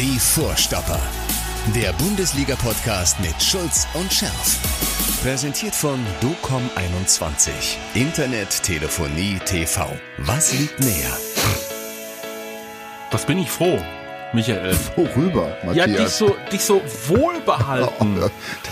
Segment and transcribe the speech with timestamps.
[0.00, 0.98] Die Vorstopper.
[1.74, 4.58] Der Bundesliga-Podcast mit Schulz und Scherf.
[5.22, 7.50] Präsentiert von DOCOM21.
[7.92, 9.90] Internet, Telefonie, TV.
[10.16, 11.14] Was liegt näher?
[13.10, 13.78] Was bin ich froh,
[14.32, 14.74] Michael.
[14.96, 16.16] Worüber, Ja, dich Matthias?
[16.18, 18.22] so, dich so wohlbehalten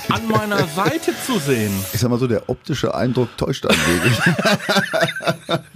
[0.08, 1.72] Oh, an meiner Seite zu sehen.
[1.92, 5.60] Ich sag mal so, der optische Eindruck täuscht ein wenig.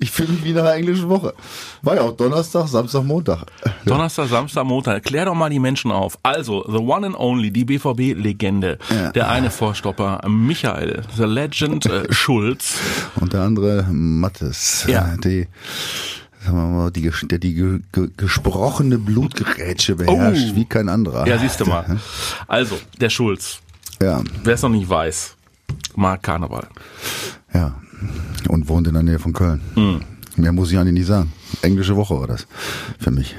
[0.00, 1.34] ich fühle mich wie in einer englischen Woche.
[1.82, 3.44] War ja auch Donnerstag, Samstag, Montag.
[3.84, 5.02] Donnerstag, Samstag, Montag.
[5.04, 6.18] Klär doch mal die Menschen auf.
[6.22, 8.78] Also, the one and only, die BVB-Legende.
[8.90, 9.12] Ja.
[9.12, 12.76] Der eine Vorstopper, Michael, the legend äh, Schulz.
[13.16, 14.84] Und der andere Mattes.
[14.88, 15.16] Ja.
[15.24, 15.48] Die,
[16.44, 20.56] sagen wir mal, die, der die ge, ge, gesprochene Blutgerätsche beherrscht, Oh.
[20.56, 21.26] wie kein anderer.
[21.26, 21.98] Ja, siehst du mal.
[22.48, 23.60] Also, der Schulz.
[24.00, 25.36] Ja, Wer es noch nicht weiß,
[25.94, 26.66] mag Karneval.
[27.54, 27.74] ja.
[28.48, 29.60] Und wohnt in der Nähe von Köln.
[29.74, 30.00] Hm.
[30.36, 31.32] Mehr muss ich eigentlich nicht sagen.
[31.62, 32.46] Englische Woche war das
[32.98, 33.36] für mich.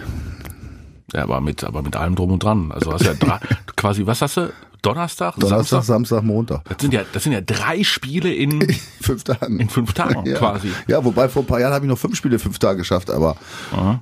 [1.14, 2.72] Ja, aber mit, aber mit allem drum und dran.
[2.72, 3.40] Also hast ja drei,
[3.76, 4.54] quasi, was hast du?
[4.82, 5.36] Donnerstag?
[5.38, 5.84] Donnerstag, Samstag?
[5.86, 6.62] Samstag, Montag.
[6.66, 8.68] Das sind ja, das sind ja drei Spiele in,
[9.02, 9.60] Fünf Tagen.
[9.60, 10.38] in fünf Tagen ja.
[10.38, 10.72] quasi.
[10.88, 13.38] Ja, wobei vor ein paar Jahren habe ich noch fünf Spiele fünf Tage geschafft, aber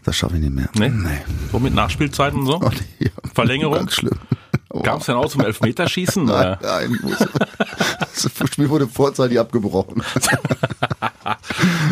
[0.03, 0.69] das schaffe ich nicht mehr.
[0.75, 0.89] Ne?
[0.89, 1.21] Nee.
[1.51, 2.55] So mit Nachspielzeiten und so?
[2.55, 3.11] Oh, nee, ja.
[3.33, 3.75] Verlängerung?
[3.75, 4.17] Ganz schlimm.
[4.83, 6.25] Gab es denn auch zum Elfmeterschießen?
[6.25, 7.17] Nein, nein, muss.
[8.01, 10.03] Das Spiel wurde vorzeitig abgebrochen.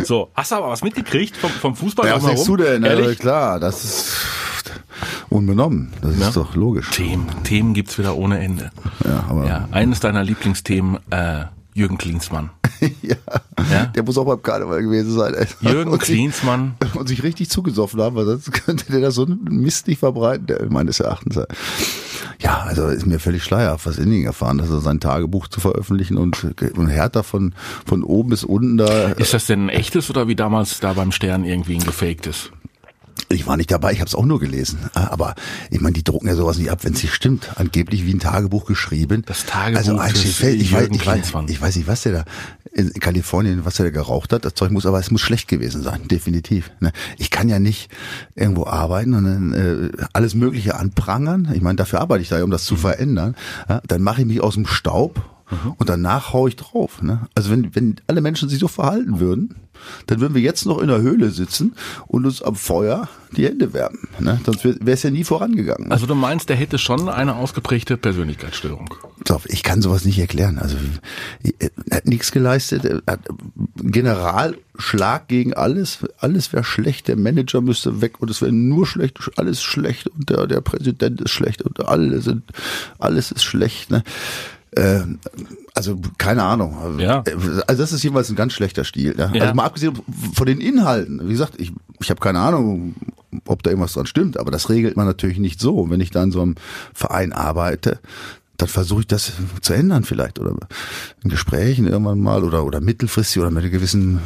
[0.03, 2.83] So, hast du aber was mitgekriegt vom, vom Fußball Ja, was denkst du denn?
[2.83, 3.19] Ja, Ehrlich?
[3.19, 4.15] klar, das ist
[5.29, 5.93] unbenommen.
[6.01, 6.31] Das ist Ja.
[6.31, 6.89] doch logisch.
[6.91, 8.71] Themen, Themen gibt's wieder ohne Ende.
[9.03, 12.49] Ja, aber Ja, eines deiner Lieblingsthemen, äh, Jürgen Klinsmann.
[13.01, 13.15] ja.
[13.71, 13.85] Ja?
[13.85, 15.33] der muss auch beim Karneval gewesen sein.
[15.35, 15.47] ey.
[15.61, 19.25] Jürgen und sich, Klinsmann, und sich richtig zugesoffen haben, weil sonst könnte der da so
[19.25, 21.39] einen Mist nicht verbreiten, der meines Erachtens.
[22.41, 26.17] Ja, also ist mir völlig schleierhaft, was Inning erfahren, dass er sein Tagebuch zu veröffentlichen
[26.17, 27.53] und, und Hertha von,
[27.85, 29.09] von oben bis unten da.
[29.11, 32.51] ist das denn ein echtes oder wie damals da beim Stern irgendwie ein gefaktes?
[33.31, 34.89] Ich war nicht dabei, ich habe es auch nur gelesen.
[34.93, 35.35] Aber
[35.69, 37.51] ich meine, die drucken ja sowas nicht ab, wenn es nicht stimmt.
[37.57, 39.23] Angeblich wie ein Tagebuch geschrieben.
[39.25, 42.25] Das Tagebuch also des ich, weiß, ich, weiß, ich weiß nicht, was der da
[42.71, 44.45] in Kalifornien, was der da geraucht hat.
[44.45, 46.71] Das Zeug muss, aber es muss schlecht gewesen sein, definitiv.
[46.79, 46.91] ne?
[47.17, 47.89] Ich kann ja nicht
[48.35, 51.49] irgendwo arbeiten und dann äh, alles Mögliche anprangern.
[51.53, 53.35] Ich meine, dafür arbeite ich da, um das zu verändern.
[53.87, 55.21] Dann mache ich mich aus dem Staub.
[55.77, 57.01] Und danach hau ich drauf.
[57.01, 57.27] Ne?
[57.35, 59.55] Also wenn, wenn alle Menschen sich so verhalten würden,
[60.07, 61.73] dann würden wir jetzt noch in der Höhle sitzen
[62.07, 64.07] und uns am Feuer die Hände wärmen.
[64.19, 64.39] Ne?
[64.45, 65.87] Sonst wäre es ja nie vorangegangen.
[65.87, 65.93] Ne?
[65.93, 68.93] Also du meinst, der hätte schon eine ausgeprägte Persönlichkeitsstörung.
[69.45, 70.57] Ich kann sowas nicht erklären.
[70.59, 70.75] Also
[71.59, 72.85] er hat nichts geleistet.
[72.85, 73.21] Er hat
[73.77, 75.99] Generalschlag gegen alles.
[76.17, 77.07] Alles wäre schlecht.
[77.07, 79.19] Der Manager müsste weg und es wäre nur schlecht.
[79.37, 82.43] Alles schlecht und der, der Präsident ist schlecht und alle sind,
[82.97, 83.91] alles ist schlecht.
[83.91, 84.03] Ne?
[84.71, 85.01] Äh,
[85.73, 86.99] also keine Ahnung.
[86.99, 87.23] Ja.
[87.67, 89.15] Also das ist jeweils ein ganz schlechter Stil.
[89.17, 89.31] Ja?
[89.33, 89.41] Ja.
[89.41, 89.99] Also mal abgesehen
[90.33, 91.21] von den Inhalten.
[91.23, 92.95] Wie gesagt, ich, ich habe keine Ahnung,
[93.45, 95.89] ob da irgendwas dran stimmt, aber das regelt man natürlich nicht so.
[95.89, 96.55] Wenn ich da in so einem
[96.93, 97.99] Verein arbeite,
[98.57, 99.31] dann versuche ich das
[99.61, 100.55] zu ändern vielleicht oder
[101.23, 104.19] in Gesprächen irgendwann mal oder oder mittelfristig oder mit einer gewissen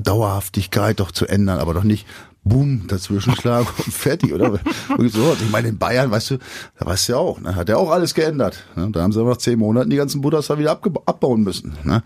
[0.00, 2.06] Dauerhaftigkeit doch zu ändern, aber doch nicht
[2.44, 4.60] boom dazwischenschlagen und fertig oder
[4.90, 5.34] Irgendwie so.
[5.40, 6.38] Ich meine in Bayern, weißt du,
[6.78, 8.64] da weißt du ja auch, ne, hat ja auch alles geändert.
[8.76, 8.90] Ne?
[8.92, 10.72] Da haben sie nach zehn Monaten die ganzen Buddhas da wieder
[11.06, 11.74] abbauen müssen.
[11.84, 12.02] Ne?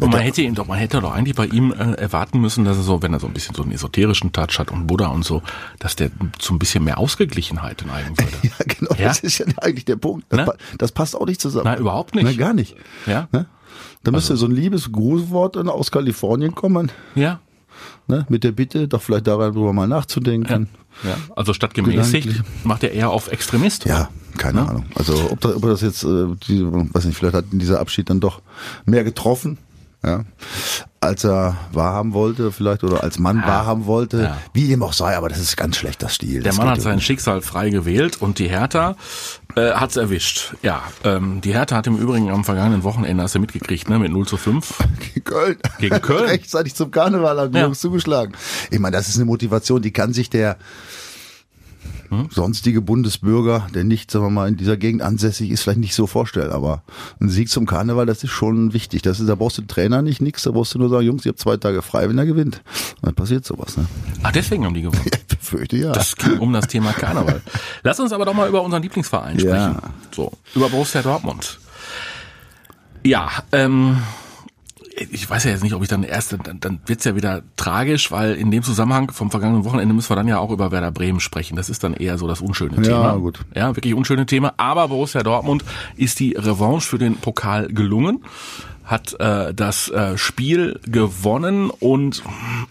[0.00, 2.76] Und man hätte ihn doch, man hätte doch eigentlich bei ihm äh, erwarten müssen, dass
[2.76, 5.24] er so, wenn er so ein bisschen so einen esoterischen Touch hat und Buddha und
[5.24, 5.42] so,
[5.80, 8.30] dass der zu ein bisschen mehr Ausgeglichenheit neigen würde.
[8.44, 9.08] Ja, genau, Ja?
[9.08, 10.26] das ist ja eigentlich der Punkt.
[10.28, 10.44] Das, Ne?
[10.46, 11.64] pa- das passt auch nicht zusammen.
[11.64, 12.24] Nein, überhaupt nicht.
[12.24, 12.76] Nein, gar nicht.
[13.06, 13.26] Ja?
[13.32, 13.46] Ne?
[14.04, 17.40] Da müsste so ein liebes Grußwort aus Kalifornien kommen, Ja.
[18.06, 18.26] Ne?
[18.28, 20.68] mit der Bitte, doch vielleicht darüber mal nachzudenken.
[21.02, 21.16] ja.
[21.36, 22.64] Also statt gemäßigt Gedanklich.
[22.64, 23.84] macht er eher auf Extremist.
[23.84, 24.86] Ja, keine Ahnung.
[24.94, 28.20] Also ob, da, ob das jetzt, äh, die, weiß nicht, vielleicht hat dieser Abschied dann
[28.20, 28.42] doch
[28.84, 29.58] mehr getroffen,
[30.04, 30.24] ja,
[31.04, 34.22] als er wahrhaben wollte, vielleicht oder als Mann wahrhaben wollte.
[34.24, 34.36] Ja.
[34.52, 36.42] Wie dem auch sei, aber das ist ganz schlechter Stil.
[36.42, 37.04] Der Das Mann hat ja sein nicht.
[37.06, 38.96] Schicksal frei gewählt und die Hertha
[39.56, 40.54] äh, hat's erwischt.
[40.62, 44.10] Ja, ähm, die Hertha hat im Übrigen am vergangenen Wochenende, hast du mitgekriegt, ne, mit
[44.10, 44.74] 0 zu 5.
[45.14, 45.56] Gegen Köln.
[45.78, 46.24] Gegen Köln.
[46.28, 47.64] Rechtzeitig zum Karneval haben die Ja.
[47.64, 48.34] Jungs zugeschlagen.
[48.70, 50.56] Ich meine, das ist eine Motivation, die kann sich der
[52.20, 52.28] Hm?
[52.30, 56.06] sonstige Bundesbürger, der nicht, sagen wir mal, in dieser Gegend ansässig ist, vielleicht nicht so
[56.06, 56.50] vorstellen.
[56.50, 56.82] Aber
[57.20, 59.02] ein Sieg zum Karneval, das ist schon wichtig.
[59.02, 61.24] Das ist, da brauchst du den Trainer nicht nix, da brauchst du nur sagen, Jungs,
[61.24, 62.62] ihr habt zwei Tage frei, wenn er gewinnt.
[62.96, 63.86] Und dann passiert sowas, ne?
[64.22, 65.04] Ach, deswegen haben die gewonnen.
[65.34, 65.92] Ich befürchte ja.
[65.92, 67.42] Das ging um das Thema Karneval.
[67.82, 69.52] Lass uns aber doch mal über unseren Lieblingsverein sprechen.
[69.52, 69.82] Ja.
[70.10, 71.58] So, über Borussia Dortmund.
[73.04, 73.98] Ja, ähm,
[74.96, 78.10] ich weiß ja jetzt nicht, ob ich dann erst, dann, dann wird's ja wieder tragisch,
[78.10, 81.20] weil in dem Zusammenhang vom vergangenen Wochenende müssen wir dann ja auch über Werder Bremen
[81.20, 81.56] sprechen.
[81.56, 83.16] Das ist dann eher so das unschöne Thema.
[83.16, 83.40] gut.
[83.54, 84.54] Ja, wirklich unschöne Thema.
[84.56, 85.64] Aber Borussia Dortmund
[85.96, 88.24] ist die Revanche für den Pokal gelungen.
[88.84, 92.22] hat äh, das äh, Spiel gewonnen und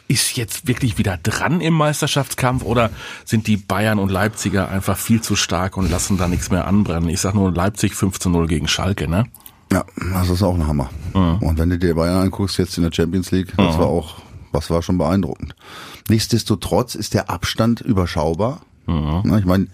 [0.07, 2.91] ist jetzt wirklich wieder dran im Meisterschaftskampf oder
[3.25, 7.09] sind die Bayern und Leipziger einfach viel zu stark und lassen da nichts mehr anbrennen?
[7.09, 9.25] Ich sag nur Leipzig 5 zu 0 gegen Schalke, ne?
[9.73, 10.89] Ja, das ist auch ein Hammer.
[11.13, 11.37] Mhm.
[11.39, 13.79] Und wenn du dir Bayern anguckst jetzt in der Champions League, das mhm.
[13.79, 14.17] war auch,
[14.51, 15.55] was war schon beeindruckend.
[16.09, 18.61] Nichtsdestotrotz ist der Abstand überschaubar.
[18.85, 19.35] Mhm.
[19.39, 19.67] Ich meine,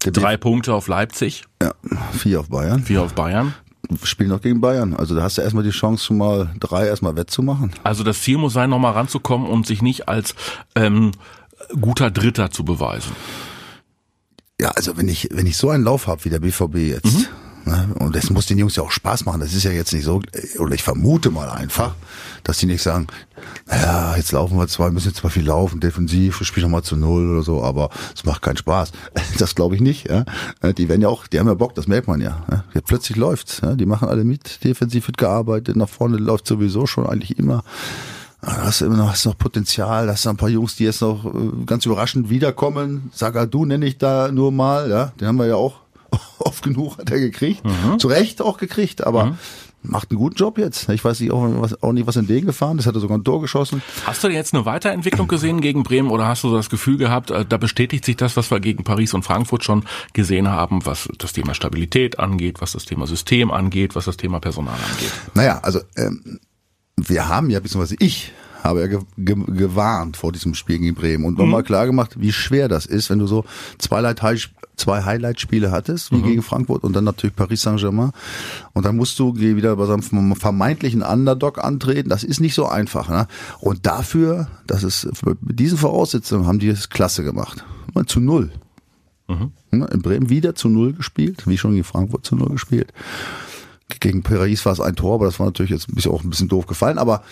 [0.00, 1.44] drei Punkte auf Leipzig.
[1.62, 1.72] Ja,
[2.12, 2.82] vier auf Bayern.
[2.82, 3.54] Vier auf Bayern.
[4.02, 4.94] Spielen noch gegen Bayern.
[4.94, 7.70] Also da hast du erstmal die Chance, schon mal drei erstmal wettzumachen.
[7.84, 10.34] Also das Ziel muss sein, nochmal ranzukommen und sich nicht als
[10.74, 11.12] ähm,
[11.80, 13.12] guter Dritter zu beweisen.
[14.60, 17.26] Ja, also wenn ich, wenn ich so einen Lauf habe wie der BVB jetzt, mhm.
[17.68, 17.88] Ne?
[17.98, 19.40] Und das muss den Jungs ja auch Spaß machen.
[19.40, 20.22] Das ist ja jetzt nicht so,
[20.58, 21.94] oder ich vermute mal einfach,
[22.42, 23.06] dass die nicht sagen,
[23.70, 27.30] ja, jetzt laufen wir zwar, müssen jetzt zwar viel laufen, defensiv, spielen nochmal zu null
[27.30, 28.92] oder so, aber es macht keinen Spaß.
[29.38, 30.08] Das glaube ich nicht.
[30.08, 30.24] Ja?
[30.72, 32.44] Die werden ja auch, die haben ja Bock, das merkt man ja.
[32.50, 32.80] ja?
[32.84, 33.60] Plötzlich läuft's.
[33.62, 33.74] Ja?
[33.74, 37.62] Die machen alle mit, defensiv wird gearbeitet, nach vorne läuft sowieso schon eigentlich immer.
[38.40, 40.84] Da hast du immer noch, hast noch Potenzial, da hast du ein paar Jungs, die
[40.84, 43.10] jetzt noch äh, ganz überraschend wiederkommen.
[43.12, 45.80] Sagadu nenne ich da nur mal, ja, den haben wir ja auch
[46.38, 47.64] oft genug hat er gekriegt.
[47.64, 47.98] Mhm.
[47.98, 49.38] Zu Recht auch gekriegt, aber mhm.
[49.82, 50.88] macht einen guten Job jetzt.
[50.88, 52.86] Ich weiß nicht, auch, was, auch nicht, was in den gefahren ist.
[52.86, 53.82] Hat er sogar ein Tor geschossen.
[54.06, 57.44] Hast du jetzt eine Weiterentwicklung gesehen gegen Bremen oder hast du das Gefühl gehabt, äh,
[57.44, 61.32] da bestätigt sich das, was wir gegen Paris und Frankfurt schon gesehen haben, was das
[61.32, 65.12] Thema Stabilität angeht, was das Thema System angeht, was das Thema Personal angeht?
[65.34, 66.40] Naja, also ähm,
[66.96, 68.32] wir haben ja, beziehungsweise ich
[68.62, 71.66] habe er ge ge gewarnt vor diesem Spiel gegen Bremen und nochmal mhm.
[71.66, 73.44] klar gemacht, wie schwer das ist, wenn du so
[73.78, 74.02] zwei,
[74.78, 76.24] zwei Highlight-Spiele hattest, wie mhm.
[76.24, 78.12] gegen Frankfurt und dann natürlich Paris Saint-Germain.
[78.72, 82.08] Und dann musst du wieder bei so einem vermeintlichen Underdog antreten.
[82.08, 83.08] Das ist nicht so einfach.
[83.08, 83.26] Ne?
[83.60, 87.64] Und dafür, das ist mit diesen Voraussetzungen haben die es klasse gemacht.
[88.06, 88.50] Zu null.
[89.26, 89.52] Mhm.
[89.70, 92.92] In Bremen wieder zu null gespielt, wie schon gegen Frankfurt zu null gespielt.
[94.00, 96.30] Gegen Paris war es ein Tor, aber das war natürlich jetzt ein bisschen, auch ein
[96.30, 96.98] bisschen doof gefallen.
[96.98, 97.22] Aber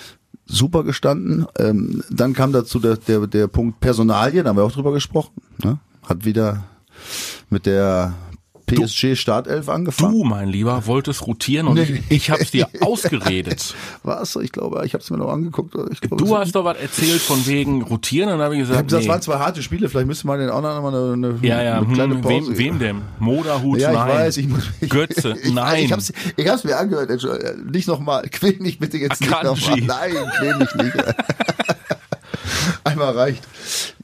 [0.47, 1.47] super gestanden.
[1.59, 5.33] Ähm, dann kam dazu der, der, der Punkt Personalien, da haben wir auch drüber gesprochen.
[5.63, 5.79] Ne?
[6.03, 6.65] Hat wieder
[7.51, 8.15] mit der
[8.67, 10.13] PSG Startelf angefangen.
[10.13, 12.03] Du, mein Lieber, wolltest rotieren und nee.
[12.09, 13.75] ich, ich hab's dir ausgeredet.
[14.03, 14.35] Was?
[14.37, 15.73] Ich glaube, ich hab's mir noch angeguckt.
[15.73, 18.79] Glaube, du hast doch was erzählt von wegen rotieren und dann habe ich gesagt, ich
[18.79, 19.07] hab gesagt, nee.
[19.07, 21.63] das waren zwei harte Spiele, vielleicht müsste man den auch noch mal eine, eine, ja,
[21.63, 21.77] ja.
[21.79, 22.49] eine kleine hm, Pause.
[22.49, 23.03] Wem, wem denn?
[23.21, 24.09] Moderhut, ja, ich nein.
[24.09, 25.85] Weiß, ich muss, ich, Götze, ich, nein.
[25.85, 27.11] Ich hab's, ich hab's mir angehört,
[27.71, 29.77] nicht nochmal, quäl mich bitte jetzt Akanji.
[29.77, 30.11] nicht nochmal.
[30.11, 30.95] Nein, quäl mich nicht.
[32.87, 33.47] Einmal reicht.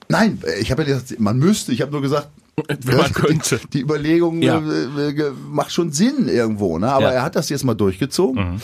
[0.08, 2.29] Nein, ich habe ja gesagt, man müsste, ich habe nur gesagt,
[2.69, 3.61] wenn man könnte.
[3.64, 4.58] Die, die Überlegung ja.
[4.58, 6.90] äh, äh macht schon Sinn irgendwo, ne?
[6.90, 7.11] Aber ja.
[7.12, 8.55] er hat das jetzt mal durchgezogen.
[8.55, 8.61] Mhm.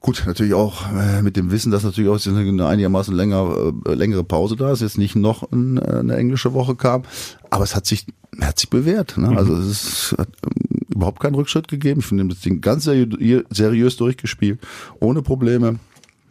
[0.00, 4.56] Gut, natürlich auch äh, mit dem Wissen, dass natürlich auch eine einigermaßen länger, längere Pause
[4.56, 7.02] da ist, jetzt nicht noch ein, eine englische Woche kam,
[7.50, 8.06] aber es hat sich,
[8.40, 9.18] hat sich bewährt.
[9.18, 9.30] Ne?
[9.30, 9.36] Mhm.
[9.36, 12.00] Also es ist, hat ähm, überhaupt keinen Rückschritt gegeben.
[12.00, 14.58] Ich finde das Ding ganz seriös, seriös durchgespielt,
[15.00, 15.78] ohne Probleme.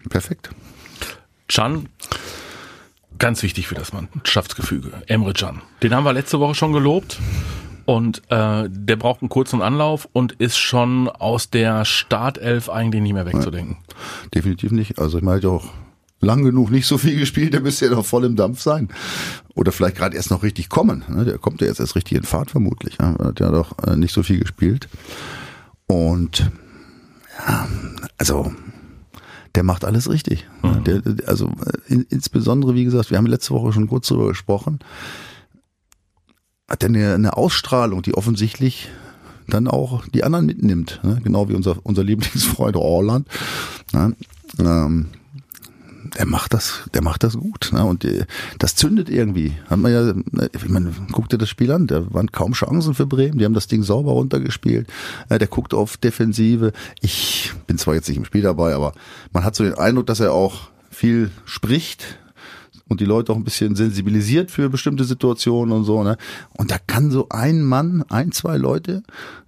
[0.10, 0.50] Perfekt.
[1.48, 1.90] Chan
[3.19, 4.92] Ganz wichtig für das Mannschaftsgefüge.
[5.07, 5.62] Emre Can.
[5.83, 7.19] Den haben wir letzte Woche schon gelobt.
[7.86, 13.13] Und äh, der braucht einen kurzen Anlauf und ist schon aus der Startelf eigentlich nicht
[13.13, 13.77] mehr wegzudenken.
[13.80, 15.00] Ja, definitiv nicht.
[15.00, 15.66] Also ich meine, auch
[16.21, 18.89] lang genug nicht so viel gespielt, der müsste ja noch voll im Dampf sein.
[19.56, 21.04] Oder vielleicht gerade erst noch richtig kommen.
[21.07, 21.25] Ne?
[21.25, 23.00] Der kommt ja jetzt erst richtig in Fahrt vermutlich.
[23.00, 24.88] Er hat ja doch äh, nicht so viel gespielt.
[25.88, 26.51] Und
[27.48, 27.68] ja,
[28.18, 28.54] also
[29.56, 30.48] der macht alles richtig.
[30.63, 30.84] Mhm.
[30.84, 34.80] Der, also äh, in, insbesondere, wie gesagt, wir haben letzte Woche schon kurz darüber gesprochen,
[36.68, 38.89] hat er eine, eine Ausstrahlung, die offensichtlich
[39.48, 41.20] dann auch die anderen mitnimmt, ne?
[41.24, 43.27] genau wie unser unser Lieblingsfreund Orland.
[43.94, 44.15] Ne?
[44.60, 45.08] Ähm,
[46.18, 47.72] der macht das, der macht das gut.
[47.74, 47.84] Ne?
[47.84, 48.24] Und die,
[48.58, 49.54] das zündet irgendwie.
[49.70, 52.94] Hat man ja, ne, ich meine, guck dir das Spiel an, da waren kaum Chancen
[52.94, 54.88] für Bremen, die haben das Ding sauber runtergespielt.
[55.30, 56.74] der guckt auf Defensive.
[57.01, 58.94] Ich bin zwar jetzt nicht im Spiel dabei, aber
[59.32, 62.19] man hat so den Eindruck, dass er auch viel spricht
[62.89, 66.03] und die Leute auch ein bisschen sensibilisiert für bestimmte Situationen und so.
[66.03, 66.17] Ne?
[66.58, 69.03] Und da kann so ein Mann, ein, zwei Leute,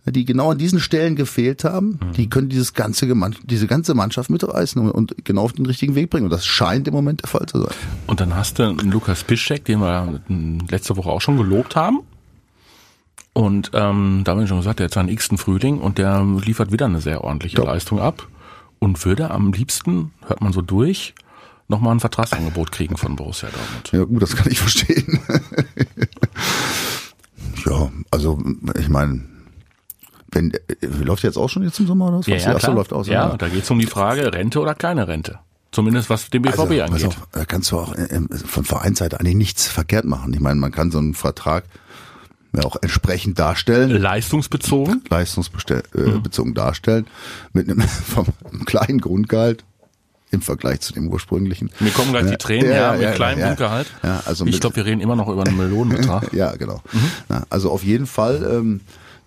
[0.05, 2.13] die genau an diesen Stellen gefehlt haben, mhm.
[2.13, 3.11] die können dieses ganze
[3.43, 6.25] diese ganze Mannschaft mitreißen und, und, genau auf den richtigen Weg bringen.
[6.25, 7.73] Und das scheint im Moment der Fall zu sein.
[8.07, 10.21] Und dann hast du einen Lukas Piszczek, den wir
[10.69, 11.99] letzte Woche auch schon gelobt haben.
[13.33, 16.71] Und ähm, da haben wir schon gesagt, der hat seinen x-ten Frühling und der liefert
[16.71, 17.63] wieder eine sehr ordentliche ja.
[17.63, 18.27] Leistung ab.
[18.79, 21.13] Und würde am liebsten, hört man so durch,
[21.71, 23.91] nochmal ein Vertragsangebot kriegen von Borussia Dortmund.
[23.91, 25.19] Ja gut, das kann ich verstehen.
[27.65, 28.39] ja, also
[28.77, 29.23] ich meine,
[30.31, 32.27] wenn läuft jetzt auch schon jetzt im Sommer oder was?
[32.27, 32.75] Ja, ja, klar.
[32.75, 35.39] läuft aus, ja, ja, da geht es um die Frage Rente oder keine Rente.
[35.71, 37.07] Zumindest was den BVB also, angeht.
[37.07, 40.33] Auf, da kannst du auch äh, von Vereinsseite eigentlich nichts verkehrt machen.
[40.33, 41.63] Ich meine, man kann so einen Vertrag
[42.53, 43.89] ja auch entsprechend darstellen.
[43.89, 45.01] Leistungsbezogen?
[45.09, 47.07] Leistungsbezogen äh, darstellen.
[47.53, 49.63] Mit einem, vom, einem kleinen Grundgehalt
[50.31, 51.69] im Vergleich zu dem ursprünglichen.
[51.79, 53.87] Mir kommen gleich die Tränen, ja, ja, mit ja, kleinem ja, Grundgehalt.
[54.01, 56.33] Ja, also ich glaube, wir reden immer noch über einen Millionenbetrag.
[56.33, 56.81] ja, genau.
[56.91, 57.11] Mhm.
[57.29, 58.81] Na, also auf jeden Fall ähm,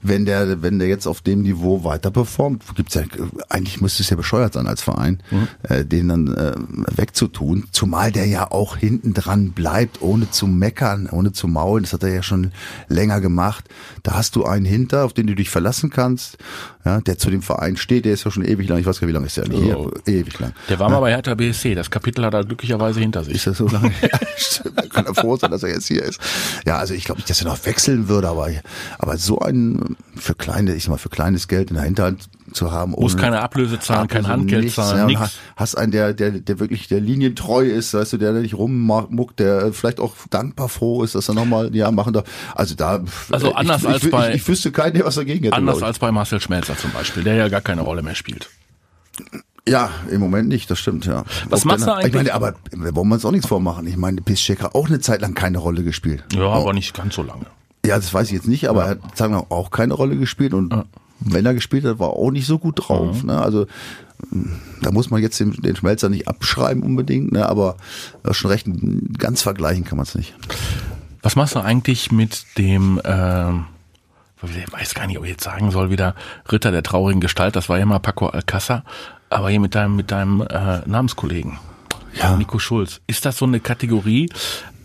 [0.05, 3.03] wenn der, wenn der jetzt auf dem Niveau weiter performt, gibt's ja,
[3.49, 5.49] eigentlich müsste es ja bescheuert sein als Verein, mhm.
[5.63, 6.53] äh, den dann äh,
[6.95, 7.65] wegzutun.
[7.73, 11.85] Zumal der ja auch hinten dran bleibt, ohne zu meckern, ohne zu maulen.
[11.85, 12.53] Das hat er ja schon
[12.89, 13.65] länger gemacht.
[14.03, 16.37] Da hast du einen hinter, auf den du dich verlassen kannst,
[16.85, 18.05] ja, der zu dem Verein steht.
[18.05, 18.79] Der ist ja schon ewig lang.
[18.79, 19.91] Ich weiß gar nicht, wie lange ist der oh.
[20.05, 20.15] hier?
[20.21, 20.53] Ewig lang.
[20.69, 20.95] Der war ja.
[20.95, 21.75] mal bei Hertha BSC.
[21.75, 23.37] Das Kapitel hat er glücklicherweise hinter sich.
[23.37, 23.91] Ist das so lange?
[24.03, 24.79] ja, stimmt.
[24.79, 26.21] Da kann er froh sein, dass er jetzt hier ist.
[26.67, 28.51] Ja, also ich glaube nicht, dass er noch wechseln würde, aber,
[28.99, 32.73] aber so ein für kleine, ich sag mal, für kleines Geld in der Hinterhand zu
[32.73, 32.93] haben.
[32.93, 35.29] Muss keine Ablöse zahlen, kein Handgeld nichts, zahlen, ja.
[35.57, 39.73] Hast einen, der, der, der wirklich der linientreu ist, weißt du, der nicht rummuckt, der
[39.73, 42.25] vielleicht auch dankbar froh ist, dass er nochmal ja machen darf.
[42.55, 45.45] Also da, also anders ich, als ich, bei, ich, ich wüsste keinen, der was dagegen
[45.45, 45.57] hätte.
[45.57, 48.49] Anders als bei Marcel Schmelzer zum Beispiel, der ja gar keine Rolle mehr spielt.
[49.67, 51.25] Ja, im Moment nicht, das stimmt, ja.
[51.49, 52.09] Was Ob machst du eigentlich?
[52.09, 53.87] Ich meine, aber wollen wir uns auch nichts vormachen.
[53.87, 56.25] Ich meine, Piszczek hat auch eine Zeit lang keine Rolle gespielt.
[56.35, 56.53] Ja, oh.
[56.53, 57.47] aber nicht ganz so lange.
[57.85, 60.55] Ja, das weiß ich jetzt nicht, aber er hat sagen wir, auch keine Rolle gespielt
[60.55, 60.85] und ja.
[61.21, 63.23] wenn er gespielt hat, war auch nicht so gut drauf.
[63.23, 63.29] Mhm.
[63.29, 63.41] Ne?
[63.41, 63.67] Also
[64.83, 67.49] da muss man jetzt den, den Schmelzer nicht abschreiben unbedingt, ne?
[67.49, 67.77] aber
[68.31, 68.67] schon recht
[69.19, 70.35] ganz vergleichen kann man es nicht.
[71.23, 75.71] Was machst du eigentlich mit dem, äh, ich weiß gar nicht, ob ich jetzt sagen
[75.71, 76.15] soll, wieder
[76.51, 78.85] Ritter der traurigen Gestalt, das war ja mal Paco Alcázar,
[79.31, 81.59] aber hier mit deinem, mit deinem äh, Namenskollegen.
[82.15, 82.37] Ja.
[82.37, 83.01] Nico Schulz.
[83.07, 84.29] Ist das so eine Kategorie,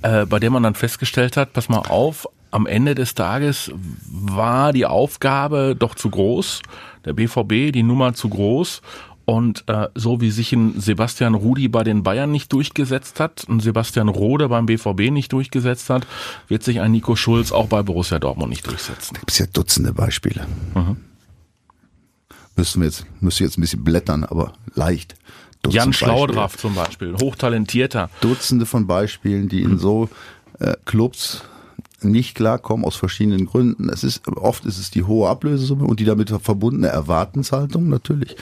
[0.02, 3.72] äh, bei der man dann festgestellt hat, pass mal auf, am Ende des Tages
[4.10, 6.62] war die Aufgabe doch zu groß,
[7.06, 8.82] der BVB die Nummer zu groß
[9.30, 13.60] und äh, so wie sich ein Sebastian Rudi bei den Bayern nicht durchgesetzt hat, ein
[13.60, 16.08] Sebastian Rode beim BVB nicht durchgesetzt hat,
[16.48, 19.14] wird sich ein Nico Schulz auch bei Borussia Dortmund nicht durchsetzen.
[19.14, 20.48] Da gibt ja Dutzende Beispiele.
[20.74, 20.98] Mhm.
[22.56, 25.14] Müssen wir jetzt, müssen jetzt ein bisschen blättern, aber leicht.
[25.62, 28.10] Dutzend Jan Schlaudraff zum Beispiel, hochtalentierter.
[28.22, 30.10] Dutzende von Beispielen, die in so
[30.58, 31.44] äh, Clubs
[32.04, 33.90] nicht klarkommen aus verschiedenen Gründen.
[33.90, 38.36] Es ist oft ist es die hohe Ablösesumme und die damit verbundene Erwartenshaltung natürlich.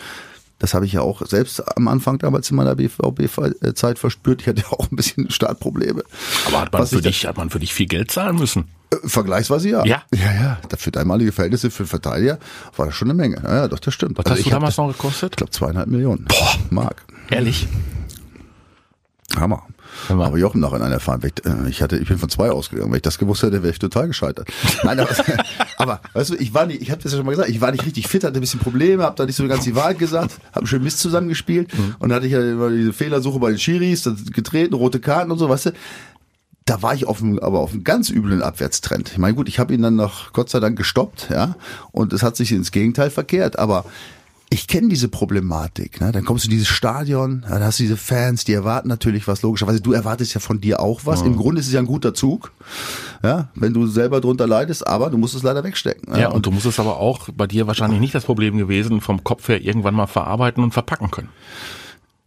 [0.60, 4.42] Das habe ich ja auch selbst am Anfang damals in meiner BVB-Zeit verspürt.
[4.42, 6.04] Ich hatte ja auch ein bisschen Startprobleme.
[6.48, 8.66] Aber hat man, für dich, hat man für dich viel Geld zahlen müssen?
[8.90, 9.86] Äh, vergleichsweise ja.
[9.86, 10.04] Ja.
[10.14, 10.58] Ja, ja.
[10.78, 12.40] Für damalige Verhältnisse für Verteidiger
[12.76, 13.42] war das schon eine Menge.
[13.44, 14.18] Ja, ja doch, das stimmt.
[14.18, 15.34] Was also hast du damals noch gekostet?
[15.34, 16.26] Ich glaube zweieinhalb Millionen.
[16.26, 16.56] Boah.
[16.72, 17.06] Mark.
[17.30, 17.68] Ehrlich?
[19.36, 19.64] Hammer.
[20.10, 21.22] Aber Jochen noch in einer erfahren.
[21.24, 22.92] Äh, ich hatte, ich bin von zwei ausgegangen.
[22.92, 24.50] Wenn ich das gewusst hätte, wäre ich total gescheitert.
[24.84, 25.10] Nein, aber,
[25.78, 27.72] aber weißt du, ich war nicht, ich habe das ja schon mal gesagt, ich war
[27.72, 30.40] nicht richtig fit, hatte ein bisschen Probleme, habe da nicht so ganz die Wahrheit gesagt,
[30.54, 31.96] habe schön Mist zusammengespielt mhm.
[32.00, 35.50] und hatte ich ja immer diese Fehlersuche bei den Schiris, getreten, rote Karten und so,
[35.50, 35.72] weißt du
[36.68, 39.12] da war ich auf einem, aber auf einem ganz üblen Abwärtstrend.
[39.14, 41.56] Ich meine, gut, ich habe ihn dann noch Gott sei Dank gestoppt, ja,
[41.92, 43.58] und es hat sich ins Gegenteil verkehrt.
[43.58, 43.86] Aber
[44.50, 46.00] ich kenne diese Problematik.
[46.00, 46.12] Ne?
[46.12, 49.42] Dann kommst du in dieses Stadion, dann hast du diese Fans, die erwarten natürlich was,
[49.42, 49.82] logischerweise.
[49.82, 51.20] Du erwartest ja von dir auch was.
[51.20, 51.26] Ja.
[51.26, 52.52] Im Grunde ist es ja ein guter Zug,
[53.24, 56.14] ja, wenn du selber drunter leidest, aber du musst es leider wegstecken.
[56.14, 58.58] Ja, ja und, und du musst es aber auch bei dir wahrscheinlich nicht das Problem
[58.58, 61.30] gewesen, vom Kopf her irgendwann mal verarbeiten und verpacken können.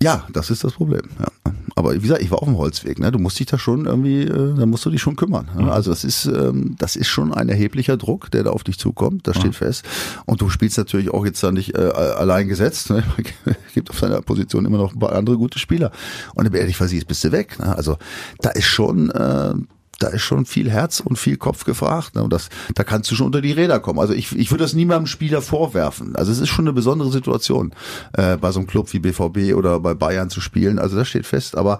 [0.02, 1.02] Ja, das ist das Problem.
[1.18, 1.52] Ja.
[1.76, 2.98] Aber wie gesagt, ich war auf dem Holzweg.
[2.98, 3.12] Ne?
[3.12, 5.48] Du musst dich da schon irgendwie, äh, da musst du dich schon kümmern.
[5.54, 5.62] Ne?
[5.62, 5.68] Mhm.
[5.70, 9.26] Also das ist, ähm, das ist schon ein erheblicher Druck, der da auf dich zukommt.
[9.26, 9.54] Das steht mhm.
[9.54, 9.84] fest.
[10.26, 12.90] Und du spielst natürlich auch jetzt da nicht äh, allein gesetzt.
[12.90, 13.04] Ne?
[13.74, 15.90] gibt auf deiner Position immer noch ein paar andere gute Spieler.
[16.34, 17.58] Und wenn du ehrlich versiehst, bist du weg.
[17.58, 17.76] Ne?
[17.76, 17.96] Also
[18.40, 19.54] da ist schon äh,
[20.00, 22.16] da ist schon viel Herz und viel Kopf gefragt.
[22.16, 22.24] Ne?
[22.24, 24.00] Und das, da kannst du schon unter die Räder kommen.
[24.00, 26.16] Also ich, ich würde das niemandem Spieler vorwerfen.
[26.16, 27.72] Also es ist schon eine besondere Situation,
[28.14, 30.78] äh, bei so einem Club wie BVB oder bei Bayern zu spielen.
[30.78, 31.56] Also das steht fest.
[31.56, 31.78] Aber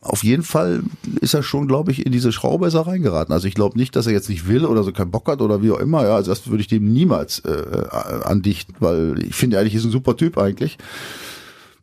[0.00, 0.82] auf jeden Fall
[1.20, 3.32] ist er schon, glaube ich, in diese Schraubesser reingeraten.
[3.32, 5.62] Also ich glaube nicht, dass er jetzt nicht will oder so keinen Bock hat oder
[5.62, 6.02] wie auch immer.
[6.02, 7.86] Ja, also das würde ich dem niemals äh,
[8.24, 10.78] andichten, weil ich finde eigentlich ist ein super Typ eigentlich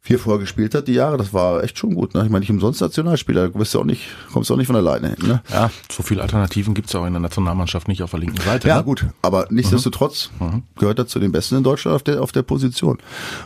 [0.04, 2.16] vier vorher gespielt hat, die Jahre, das war echt schon gut.
[2.16, 2.24] Ne?
[2.24, 4.76] Ich meine, nicht umsonst Nationalspieler, du bist ja auch nicht, kommst ja auch nicht von
[4.76, 5.28] alleine hin.
[5.28, 5.44] Ne?
[5.52, 8.68] Ja, so viele Alternativen gibt's ja auch in der Nationalmannschaft nicht auf der linken Seite.
[8.68, 8.84] Ja, ne?
[8.84, 10.64] gut, aber nichtsdestotrotz mhm.
[10.76, 12.98] gehört er zu den Besten in Deutschland auf der, auf der Position.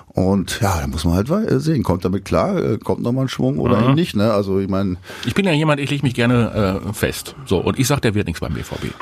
[0.08, 1.28] Und ja, da muss man halt
[1.62, 3.84] sehen, kommt damit klar, äh, kommt nochmal ein Schwung oder mhm.
[3.84, 4.16] eben nicht.
[4.16, 4.32] Ne?
[4.32, 4.96] Also ich meine.
[5.26, 7.36] Ich bin ja jemand, ich lege mich gerne äh, fest.
[7.46, 8.94] So, und ich sag, der wird nichts beim BVB.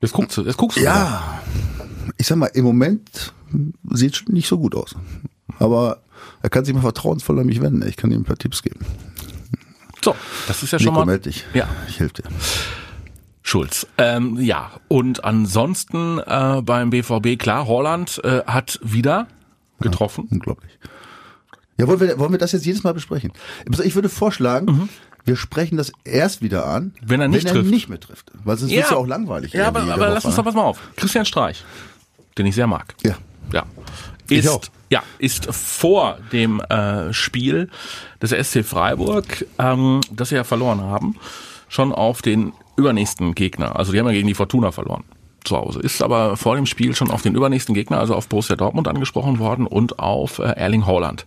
[0.00, 0.82] Jetzt guckst du, jetzt guckst du.
[0.82, 1.38] Ja,
[2.06, 2.14] wieder.
[2.16, 3.32] ich sag mal, im Moment
[3.88, 4.96] sieht nicht so gut aus.
[5.60, 5.98] Aber
[6.42, 7.86] er kann sich mal vertrauensvoll an mich wenden.
[7.86, 8.80] Ich kann ihm ein paar Tipps geben.
[10.02, 10.16] So,
[10.48, 11.06] das ist ja schon Nico, mal.
[11.06, 11.44] Meld dich.
[11.54, 12.24] Ja, ich helfe dir.
[13.42, 13.86] Schulz.
[13.98, 19.28] Ähm, ja, und ansonsten äh, beim BVB, klar, Holland äh, hat wieder
[19.80, 20.24] getroffen.
[20.30, 20.78] Ja, unglaublich.
[21.76, 23.32] Ja, wollen wir, wollen wir das jetzt jedes Mal besprechen?
[23.82, 24.88] Ich würde vorschlagen, mhm.
[25.24, 27.70] wir sprechen das erst wieder an, Wenn er nicht wenn er trifft.
[27.70, 28.30] nicht mehr trifft.
[28.44, 29.52] Weil sonst wird's ja auch langweilig.
[29.52, 30.48] Ja, aber, aber lass uns doch ne?
[30.48, 30.78] pass mal auf.
[30.96, 31.64] Christian Streich,
[32.36, 32.94] den ich sehr mag.
[33.02, 33.16] Ja.
[33.52, 33.64] Ja.
[34.30, 37.68] Ist, ja, ist vor dem äh, Spiel
[38.22, 41.16] des SC Freiburg, ähm, das sie ja verloren haben,
[41.68, 43.76] schon auf den übernächsten Gegner.
[43.76, 45.04] Also die haben ja gegen die Fortuna verloren
[45.44, 45.80] zu Hause.
[45.80, 49.38] Ist aber vor dem Spiel schon auf den übernächsten Gegner, also auf Borussia Dortmund angesprochen
[49.38, 51.26] worden und auf äh, Erling Haaland.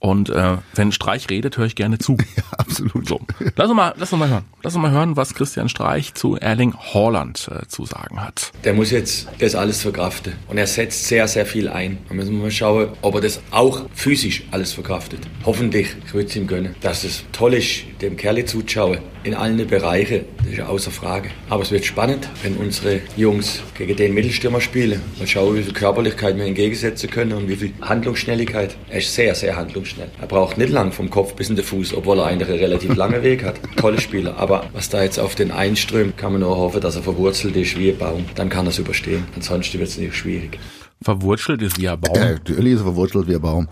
[0.00, 2.16] Und äh, wenn Streich redet, höre ich gerne zu.
[2.36, 3.08] Ja, absolut.
[3.08, 3.20] So,
[3.56, 4.44] lass uns mal, lass uns mal hören.
[4.62, 8.52] Lass uns mal hören, was Christian Streich zu Erling Haaland äh, zu sagen hat.
[8.62, 10.34] Der muss jetzt das alles verkraften.
[10.46, 11.98] Und er setzt sehr, sehr viel ein.
[12.08, 15.20] Da müssen wir mal schauen, ob er das auch physisch alles verkraftet.
[15.44, 16.76] Hoffentlich, ich würde es ihm gönnen.
[16.80, 18.98] Dass es toll ist, dem Kerl zuzuschauen.
[19.24, 21.30] In allen Bereichen, das ist ja außer Frage.
[21.48, 25.00] Aber es wird spannend, wenn unsere Jungs gegen den Mittelstürmer spielen.
[25.18, 28.76] Mal schauen, wie viel Körperlichkeit wir entgegensetzen können und wie viel Handlungsschnelligkeit.
[28.88, 30.08] Er ist sehr, sehr handlungsschnell.
[30.20, 32.94] Er braucht nicht lang vom Kopf bis in den Fuß, obwohl er eigentlich einen relativ
[32.94, 33.60] langen Weg hat.
[33.76, 34.36] Tolle Spieler.
[34.38, 37.76] Aber was da jetzt auf den einströmt, kann man nur hoffen, dass er verwurzelt ist
[37.76, 38.24] wie ein Baum.
[38.36, 39.24] Dann kann er es überstehen.
[39.34, 40.58] Ansonsten wird es nicht schwierig.
[41.02, 42.14] Verwurzelt ist wie ein Baum.
[42.14, 43.68] Ja, natürlich ist er verwurzelt wie ein Baum.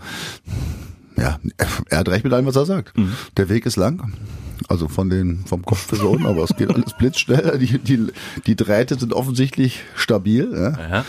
[1.17, 1.39] Ja,
[1.89, 2.93] er hat recht mit allem, was er sagt.
[3.37, 4.13] Der Weg ist lang.
[4.67, 7.57] Also von den, vom Kopf bis unten, aber es geht alles blitzschnell.
[7.59, 8.07] Die, die,
[8.45, 10.51] die Drähte sind offensichtlich stabil.
[10.53, 10.89] Ja.
[10.97, 11.05] Ja.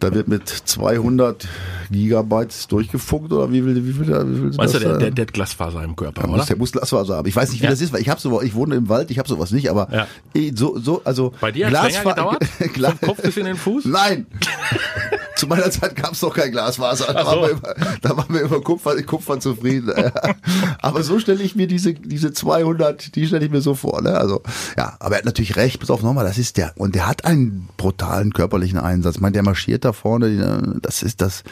[0.00, 1.46] Da wird mit 200
[1.90, 5.22] Gigabytes durchgefunkt oder wie will, wie will, wie will Weißt du, das der, der, der
[5.26, 6.38] hat Glasfaser im Körper, Der oder?
[6.38, 7.28] muss, der muss Glasfaser haben.
[7.28, 7.70] Ich weiß nicht, wie Ja.
[7.70, 9.88] das ist, weil ich habe sowas, ich wohne im Wald, ich habe sowas nicht, aber
[9.92, 10.06] Ja.
[10.34, 12.44] eh, so, so, also Bei dir hat's länger Glasfa- gedauert?
[12.74, 13.84] Gla- Vom Kopf bis in den Fuß?
[13.86, 14.26] Nein.
[15.44, 17.12] Zu meiner Zeit gab es noch kein Glasfaser.
[17.12, 19.92] Da, waren wir immer, da waren wir immer Kupfer, Kupfer zufrieden.
[20.80, 24.00] aber so stelle ich mir diese, diese 200, die stelle ich mir so vor.
[24.02, 24.16] Ne?
[24.16, 24.42] Also
[24.76, 25.80] ja, aber er hat natürlich recht.
[25.80, 29.16] Pass auf nochmal, das ist der und der hat einen brutalen körperlichen Einsatz.
[29.16, 30.30] Ich meine, der marschiert da vorne.
[30.30, 31.44] die- Das ist das.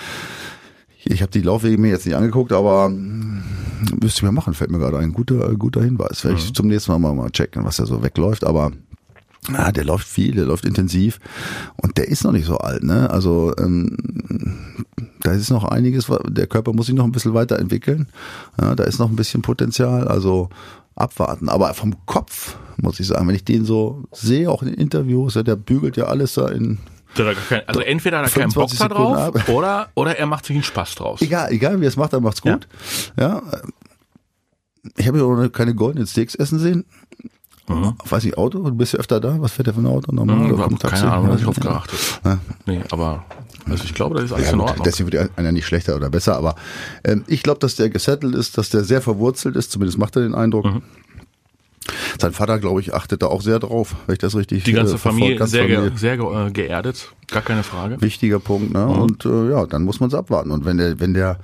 [1.04, 3.42] Ich habe die Laufwege mir jetzt nicht angeguckt, aber hm,
[4.00, 4.54] müsste ich mir machen.
[4.54, 6.24] Fällt mir gerade ein guter, guter Hinweis.
[6.24, 8.44] Werde ich zum nächsten Mal mal, mal checken, was da so wegläuft.
[8.44, 8.70] Aber
[9.50, 11.18] ja, der läuft viel, der läuft intensiv
[11.76, 13.10] und der ist noch nicht so alt, ne?
[13.10, 13.96] Also ähm,
[15.20, 18.08] da ist noch einiges, der Körper muss sich noch ein bisschen weiterentwickeln.
[18.60, 20.48] Ja, da ist noch ein bisschen Potenzial, also
[20.94, 21.48] abwarten.
[21.48, 25.34] Aber vom Kopf muss ich sagen, wenn ich den so sehe, auch in den Interviews,
[25.34, 26.78] ja, der bügelt ja alles da in
[27.66, 29.48] Also entweder hat er keinen Bock 25 da drauf ab.
[29.48, 31.20] oder, oder er macht sich einen Spaß draus.
[31.20, 32.66] Egal, egal wie er es macht, er macht's gut.
[33.18, 33.42] Ja.
[34.96, 36.84] Ich habe ja auch noch keine goldenen Steaks essen sehen.
[37.66, 38.58] Weiß nicht, Auto?
[38.62, 39.36] Du bist ja öfter da.
[39.40, 40.12] Was fährt der für ein Auto?
[40.12, 41.00] Normal Mhm, oder kommt Taxi?
[41.02, 41.98] keine Ahnung, da hab ich drauf geachtet.
[42.24, 42.38] Ja.
[42.66, 43.24] Nee, aber
[43.70, 44.84] also ich glaube, das ist alles Ja, in Ordnung.
[44.84, 46.56] deswegen wird einer nicht schlechter oder besser, aber
[47.04, 50.22] ähm, ich glaube, dass der gesettelt ist, dass der sehr verwurzelt ist, zumindest macht er
[50.22, 50.64] den Eindruck.
[50.66, 50.82] Mhm.
[52.20, 54.94] Sein Vater, glaube ich, achtet da auch sehr drauf, wenn ich das richtig Die ganze
[54.94, 54.98] äh.
[54.98, 55.98] Familie Ganze sehr, ge Familie.
[55.98, 58.00] sehr ge äh, geerdet, gar keine Frage.
[58.00, 58.86] Wichtiger Punkt, ne?
[58.86, 60.50] Und äh, ja, dann muss man es abwarten.
[60.52, 61.38] Und wenn der, wenn der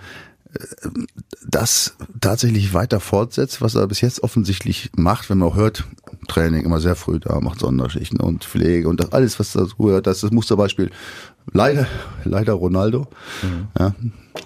[1.46, 5.84] das tatsächlich weiter fortsetzt, was er bis jetzt offensichtlich macht, wenn man auch hört,
[6.28, 10.06] Training immer sehr früh da, macht Sonderschichten und Pflege und das alles, was dazu gehört,
[10.06, 10.90] das ist das Musterbeispiel.
[11.52, 11.87] Leider,
[12.24, 13.06] leider Ronaldo,
[13.78, 13.94] ja,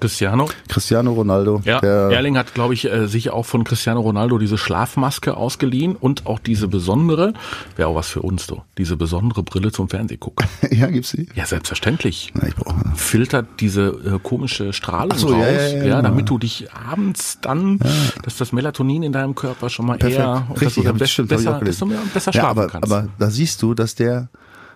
[0.01, 0.49] Cristiano.
[0.69, 5.37] Cristiano Ronaldo, Ja, Erling hat, glaube ich, äh, sich auch von Cristiano Ronaldo diese Schlafmaske
[5.37, 7.35] ausgeliehen und auch diese besondere,
[7.77, 10.47] wäre auch was für uns, du, diese besondere Brille zum Fernsehgucken.
[10.71, 11.29] ja, gibt's die?
[11.35, 12.33] Ja, selbstverständlich.
[12.35, 12.75] Na, ich brauche.
[12.95, 16.03] Filtert diese äh, komische Strahlung so, raus, ja, ja, ja, genau.
[16.03, 17.79] damit du dich abends dann,
[18.23, 20.19] dass das Melatonin in deinem Körper schon mal Perfekt.
[20.19, 22.93] eher und dass Richtig, du dann besser, besser ja, schlafen aber, kannst.
[22.93, 24.29] aber da siehst du, dass der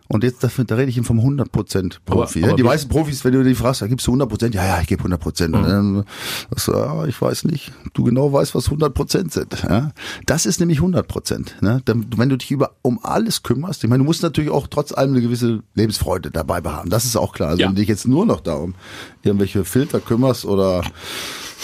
[0.09, 2.41] und jetzt dafür, da rede ich ihm vom 100% Profi.
[2.41, 4.81] Aber- aber die meisten Profis, wenn du die fragst, da gibst du 100%, ja, ja,
[4.81, 5.55] ich gebe 100%.
[5.55, 6.05] Und dann
[6.51, 9.63] sagst du, ja, ich weiß nicht, du genau weißt, was 100% sind.
[9.69, 9.93] Ja?
[10.27, 11.55] Das ist nämlich 100%.
[11.61, 11.83] Ne?
[12.17, 15.11] Wenn du dich über um alles kümmerst, ich meine, du musst natürlich auch trotz allem
[15.13, 16.89] eine gewisse Lebensfreude dabei haben.
[16.91, 17.49] Das ist auch klar.
[17.51, 17.69] Also Ja.
[17.69, 18.75] wenn du dich jetzt nur noch darum
[19.23, 20.83] irgendwelche Filter kümmerst oder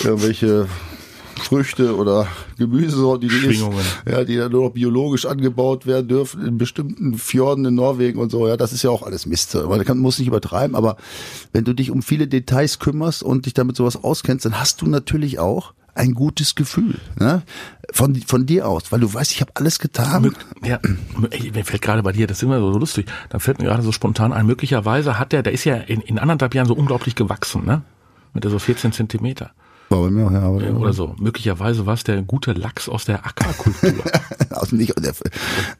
[0.03, 0.67] irgendwelche
[1.43, 2.27] Früchte oder
[2.59, 3.85] Gemüsesorten, die Schwingungen.
[4.11, 8.31] ja, die dann nur noch biologisch angebaut werden dürfen in bestimmten Fjorden in Norwegen und
[8.31, 8.47] so.
[8.49, 9.55] Ja, das ist ja auch alles Mist.
[9.55, 10.97] Man kann, muss nicht übertreiben, aber
[11.53, 14.87] wenn du dich um viele Details kümmerst und dich damit sowas auskennst, dann hast du
[14.87, 17.43] natürlich auch ein gutes Gefühl ne?
[17.93, 20.25] von, von dir aus, weil du weißt, ich habe alles getan.
[20.25, 20.81] Mög- Ja,
[21.31, 23.83] ey, mir fällt gerade bei dir, das ist immer so lustig, dann fällt mir gerade
[23.83, 27.15] so spontan ein, möglicherweise hat der, der ist ja in, in anderthalb Jahren so unglaublich
[27.15, 27.83] gewachsen, ne?
[28.33, 29.51] Mit der so 14 Zentimeter
[29.93, 31.15] War bei mir auch, ja, aber, oder so.
[31.19, 33.93] Möglicherweise war es der gute Lachs aus der Aquakultur.
[34.51, 34.95] also nicht,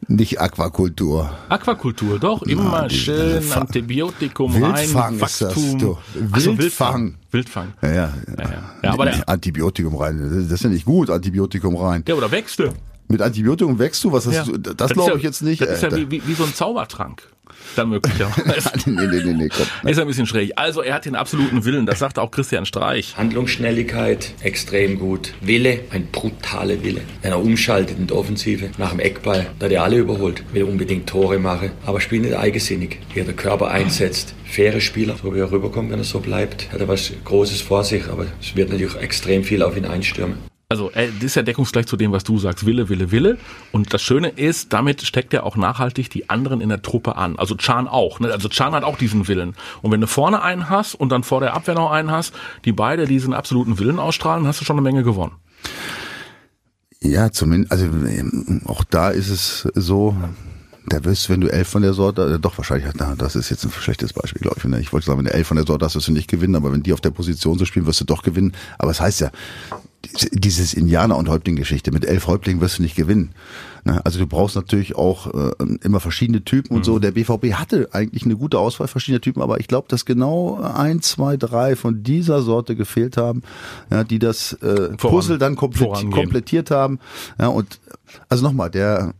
[0.07, 1.31] nicht Aquakultur.
[1.49, 5.79] Aquakultur, doch, immer die- schön Antibiotikum Wildfang rein, ist das, du.
[5.79, 7.15] So, Wildfang.
[7.31, 7.73] Wildfang.
[7.81, 7.95] Ja, ja.
[7.95, 8.49] Ja, ja.
[8.83, 10.19] ja aber, der, Antibiotikum rein.
[10.19, 12.03] Das ist ja nicht gut, Antibiotikum rein.
[12.07, 12.71] ja, oder Wechsel.
[13.07, 14.11] Mit Antibiotikum wächst du?
[14.11, 14.43] Was hast Ja.
[14.43, 14.57] du?
[14.59, 15.61] Das, glaube ist ich ja, jetzt nicht.
[15.61, 17.32] Das ist ja wie, wie so ein Zaubertrank.
[17.75, 18.71] Dann möglicherweise.
[18.89, 19.89] nee, nee, nee, nee, komm.
[19.89, 20.51] Ist ein bisschen schräg.
[20.55, 23.17] Also er hat den absoluten Willen, das sagt auch Christian Streich.
[23.17, 25.33] Handlungsschnelligkeit extrem gut.
[25.41, 27.01] Wille, ein brutaler Wille.
[27.21, 30.43] Wenn er umschaltet in der Offensive nach dem Eckball, da hat er alle überholt.
[30.53, 32.99] Will unbedingt Tore machen, aber spielt nicht eigensinnig.
[33.13, 34.35] Wie er den Körper einsetzt.
[34.45, 36.71] Faire Spieler, so wie er rüberkommt, wenn er so bleibt.
[36.71, 40.52] Hat er was Großes vor sich, aber es wird natürlich extrem viel auf ihn einstürmen.
[40.73, 42.65] Also äh, das ist ja deckungsgleich zu dem, was du sagst.
[42.65, 43.37] Wille, Wille, Wille.
[43.71, 47.37] Und das Schöne ist, damit steckt er auch nachhaltig die anderen in der Truppe an.
[47.37, 48.19] Also Chan auch.
[48.19, 48.31] Ne?
[48.31, 49.53] Also Chan hat auch diesen Willen.
[49.83, 52.33] Und wenn du vorne einen hast und dann vor der Abwehr noch einen hast,
[52.65, 55.33] die beide diesen absoluten Willen ausstrahlen, hast du schon eine Menge gewonnen.
[57.01, 60.15] Ja, zumindest, also ähm, auch da ist es so,
[60.87, 63.51] da wirst du, wenn du elf von der Sorte, äh, doch wahrscheinlich, na, das ist
[63.51, 64.63] jetzt ein schlechtes Beispiel, glaube ich.
[64.63, 64.79] Ne?
[64.79, 66.71] Ich wollte sagen, wenn du elf von der Sorte hast, wirst du nicht gewinnen, aber
[66.71, 68.53] wenn die auf der Position so spielen, wirst du doch gewinnen.
[68.79, 69.29] Aber es heißt ja,
[70.31, 73.31] dieses Indianer- und Häuptling-Geschichte, mit elf Häuptlingen wirst du nicht gewinnen.
[73.85, 74.01] Ne?
[74.05, 76.99] Also du brauchst natürlich auch äh, immer verschiedene Typen und so.
[76.99, 81.01] Der BVB hatte eigentlich eine gute Auswahl verschiedener Typen, aber ich glaube, dass genau ein,
[81.01, 83.43] zwei, drei von dieser Sorte gefehlt haben,
[83.89, 86.99] ja, die das äh, Voran- Puzzle dann komplett, komplettiert haben.
[87.39, 87.79] Ja, und
[88.29, 89.13] also nochmal, der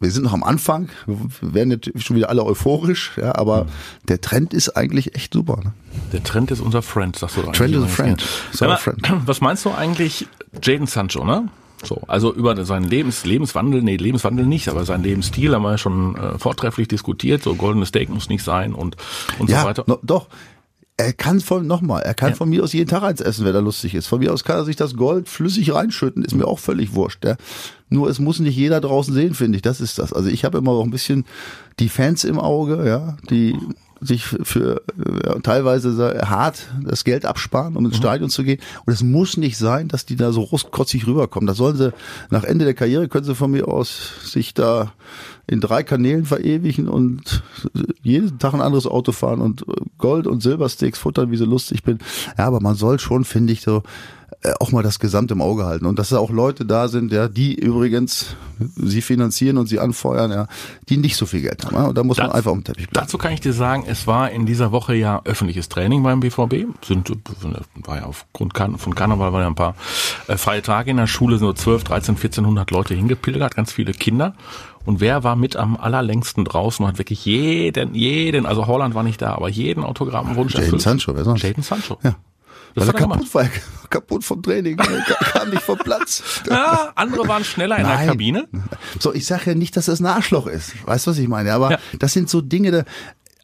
[0.00, 3.66] wir sind noch am Anfang, wir werden jetzt schon wieder alle euphorisch, ja, aber
[4.08, 5.58] der Trend ist eigentlich echt super.
[5.62, 5.72] Ne?
[6.12, 8.22] Der Trend ist unser Friend, sagst du Trend is a friend.
[8.52, 9.02] Is our Sag friend.
[9.26, 10.26] Was meinst du eigentlich,
[10.62, 11.48] Jaden Sancho, ne?
[11.84, 15.78] So, also über seinen Lebens, Lebenswandel, nee, Lebenswandel nicht, aber seinen Lebensstil haben wir ja
[15.78, 17.42] schon äh, vortrefflich diskutiert.
[17.44, 18.96] So goldenes Steak muss nicht sein und
[19.38, 19.84] und Ja, so weiter.
[19.86, 20.26] no, doch.
[21.00, 22.34] Er kann von, nochmal, er kann Ja.
[22.36, 24.08] von mir aus jeden Tag eins essen, wenn er lustig ist.
[24.08, 27.24] Von mir aus kann er sich das Gold flüssig reinschütten, ist mir auch völlig wurscht.
[27.24, 27.36] Ja.
[27.88, 29.62] Nur es muss nicht jeder draußen sehen, finde ich.
[29.62, 30.12] Das ist das.
[30.12, 31.24] Also ich habe immer auch ein bisschen
[31.78, 33.56] die Fans im Auge, ja, die
[34.00, 38.60] sich für äh, ja, teilweise hart das Geld absparen, um ins Stadion zu gehen.
[38.86, 41.46] Und es muss nicht sein, dass die da so rustkotzig rüberkommen.
[41.46, 41.92] Da sollen sie,
[42.30, 44.92] nach Ende der Karriere können sie von mir aus sich da
[45.46, 47.42] in drei Kanälen verewigen und
[48.02, 51.82] jeden Tag ein anderes Auto fahren und äh, Gold- und Silbersticks futtern, wie sie lustig
[51.82, 51.98] bin.
[52.36, 53.82] Ja, aber man soll schon, finde ich, so
[54.60, 55.84] auch mal das Gesamt im Auge halten.
[55.86, 58.36] Und dass da auch Leute da sind, ja, die übrigens
[58.76, 60.46] sie finanzieren und sie anfeuern, ja,
[60.88, 61.74] die nicht so viel Geld haben.
[61.76, 61.86] Ja?
[61.86, 63.04] Und da muss man Das- einfach um den Teppich bleiben.
[63.06, 66.66] Dazu kann ich dir sagen, es war in dieser Woche ja öffentliches Training beim BVB.
[66.84, 67.10] Sind,
[67.84, 69.74] war ja aufgrund von Karneval waren ja ein paar
[70.28, 73.92] äh, freie Tage in der Schule, sind so 12, 13, 1400 Leute hingepilgert, ganz viele
[73.92, 74.34] Kinder.
[74.84, 79.02] Und wer war mit am allerlängsten draußen und hat wirklich jeden, jeden, also Holland war
[79.02, 80.80] nicht da, aber jeden Autogrammwunsch erfüllt?
[80.80, 81.42] Sancho, wer sonst?
[81.42, 81.98] Jadon Sancho.
[82.02, 82.14] Ja.
[82.86, 82.96] Gemacht.
[83.20, 83.46] kaputt war,
[83.90, 86.22] kaputt vom Training, kam nicht vom Platz.
[86.48, 88.08] Ja, andere waren schneller in der Nein.
[88.08, 88.48] Kabine.
[88.98, 90.72] So, ich sage ja nicht, dass das ein Arschloch ist.
[90.86, 91.52] Weißt du, was ich meine?
[91.52, 91.78] Aber Ja.
[91.98, 92.84] das sind so Dinge, da,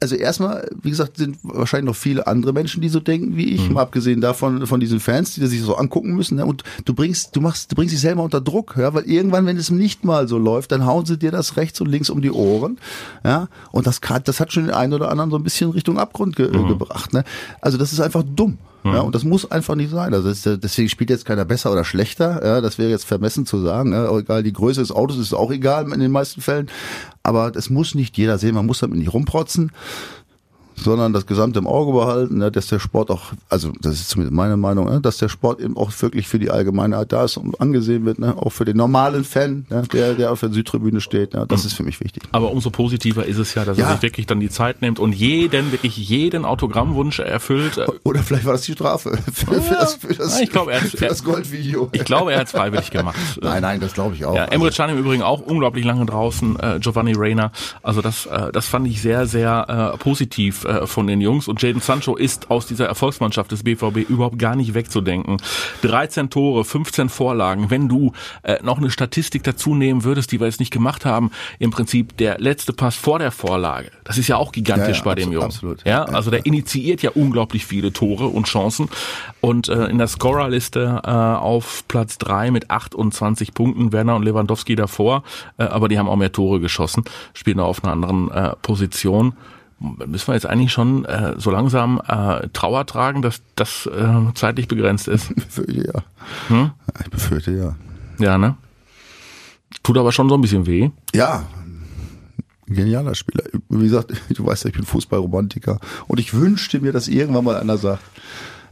[0.00, 3.70] also erstmal, wie gesagt, sind wahrscheinlich noch viele andere Menschen, die so denken wie ich,
[3.70, 6.36] mal abgesehen davon, von diesen Fans, die sich so angucken müssen.
[6.36, 6.44] Ne?
[6.44, 9.56] Und du bringst, du machst, du bringst dich selber unter Druck, ja, weil irgendwann, wenn
[9.56, 12.30] es nicht mal so läuft, dann hauen sie dir das rechts und links um die
[12.32, 12.78] Ohren,
[13.24, 13.48] ja.
[13.72, 16.50] Und das, das hat schon den einen oder anderen so ein bisschen Richtung Abgrund ge
[16.50, 17.24] gebracht, ne?
[17.62, 18.58] Also das ist einfach dumm.
[18.84, 20.12] Ja, und das muss einfach nicht sein.
[20.12, 22.44] Also ist, deswegen spielt jetzt keiner besser oder schlechter.
[22.44, 23.92] Ja, das wäre jetzt vermessen zu sagen.
[23.92, 26.68] Ja, auch egal, die Größe des Autos ist auch egal in den meisten Fällen.
[27.22, 28.54] Aber das muss nicht jeder sehen.
[28.54, 29.72] Man muss damit nicht rumprotzen,
[30.76, 34.34] sondern das Gesamte im Auge behalten, ja, dass der Sport auch, also das ist zumindest
[34.34, 37.60] meine Meinung, ja, dass der Sport eben auch wirklich für die Allgemeinheit da ist und
[37.60, 41.34] angesehen wird, ne, auch für den normalen Fan, ja, der, der auf der Südtribüne steht.
[41.34, 42.24] Ja, das ist für mich wichtig.
[42.32, 43.92] Aber umso positiver ist es ja, dass er Ja.
[43.92, 47.78] sich wirklich dann die Zeit nimmt und jeden, wirklich jeden Autogrammwunsch erfüllt.
[48.04, 50.80] Oder vielleicht war das die Strafe für, für das, für das, Ja, ich glaube, er
[50.80, 51.88] hat- für das Goldvideo.
[51.92, 53.16] Ich glaube, er hat es freiwillig gemacht.
[53.42, 54.34] Nein, nein, das glaube ich auch.
[54.34, 57.52] Ja, Emre Can im Übrigen auch unglaublich lange draußen, äh, Giovanni Reina.
[57.82, 61.48] Also das, äh, das fand ich sehr, sehr äh, positiv äh, von den Jungs.
[61.48, 65.38] Und Jaden Sancho ist aus dieser Erfolgsmannschaft des BVB überhaupt gar nicht wegzudenken.
[65.82, 67.70] 13 Tore, 15 Vorlagen.
[67.70, 71.30] Wenn du äh, noch eine Statistik dazu nehmen würdest, die wir jetzt nicht gemacht haben,
[71.58, 73.90] im Prinzip der letzte Pass vor der Vorlage.
[74.04, 75.46] Das ist ja auch gigantisch Ja, ja, bei dem Jungen.
[75.46, 75.84] absolut.
[75.84, 78.88] Ja, also der initiiert ja unglaublich viele Tore und Chancen.
[79.40, 84.76] Und äh, in der Scorerliste äh, auf Platz drei mit 28 Punkten, Werner und Lewandowski
[84.76, 85.22] davor,
[85.58, 89.34] äh, aber die haben auch mehr Tore geschossen, spielen da auf einer anderen äh, Position.
[90.06, 94.68] Müssen wir jetzt eigentlich schon äh, so langsam äh, Trauer tragen, dass das äh, zeitlich
[94.68, 95.30] begrenzt ist?
[95.36, 96.02] Ich befürchte ja.
[96.48, 96.70] Hm?
[97.00, 97.76] Ich befürchte ja.
[98.18, 98.56] Ja, ne?
[99.82, 100.90] Tut aber schon so ein bisschen weh.
[101.14, 101.44] Ja.
[102.66, 103.44] Genialer Spieler.
[103.68, 105.78] Wie gesagt, du weißt ja, ich bin Fußballromantiker.
[106.06, 108.02] Und ich wünschte mir, dass irgendwann mal einer sagt,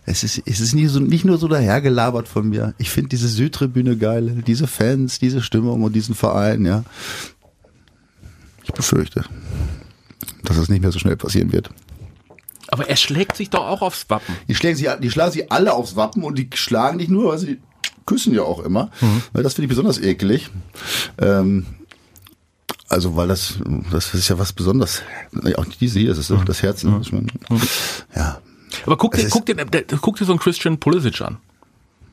[0.05, 2.75] es ist, es ist nicht, so, nicht nur so dahergelabert von mir.
[2.79, 6.85] Ich finde diese Südtribüne geil, diese Fans, diese Stimmung und diesen Verein, ja.
[8.65, 9.25] Ich befürchte,
[10.45, 11.71] dass das nicht mehr so schnell passieren wird.
[12.69, 14.35] Aber er schlägt sich doch auch aufs Wappen.
[14.49, 17.39] Die schlagen sie, die schlagen sie alle aufs Wappen und die schlagen nicht nur, weil
[17.39, 17.59] sie
[18.07, 18.91] küssen ja auch immer.
[19.01, 19.23] Mhm.
[19.35, 20.51] Das finde ich besonders eklig.
[21.19, 21.67] Ähm,
[22.89, 23.55] also weil das,
[23.91, 25.03] das ist ja was Besonderes.
[25.57, 26.85] Auch diese hier, das ist doch das Herz.
[26.85, 27.03] Mhm.
[28.15, 28.41] Ja.
[28.87, 29.57] Aber guck dir, guck dir,
[30.01, 31.39] guck dir so einen Christian Pulisic an.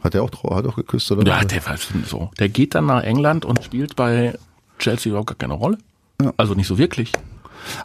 [0.01, 1.25] Hat er auch, hat auch geküsst, oder?
[1.25, 2.31] Ja, der war so.
[2.39, 4.37] Der geht dann nach England und spielt bei
[4.77, 5.77] Chelsea überhaupt gar keine Rolle.
[6.21, 6.33] Ja.
[6.37, 7.11] Also nicht so wirklich.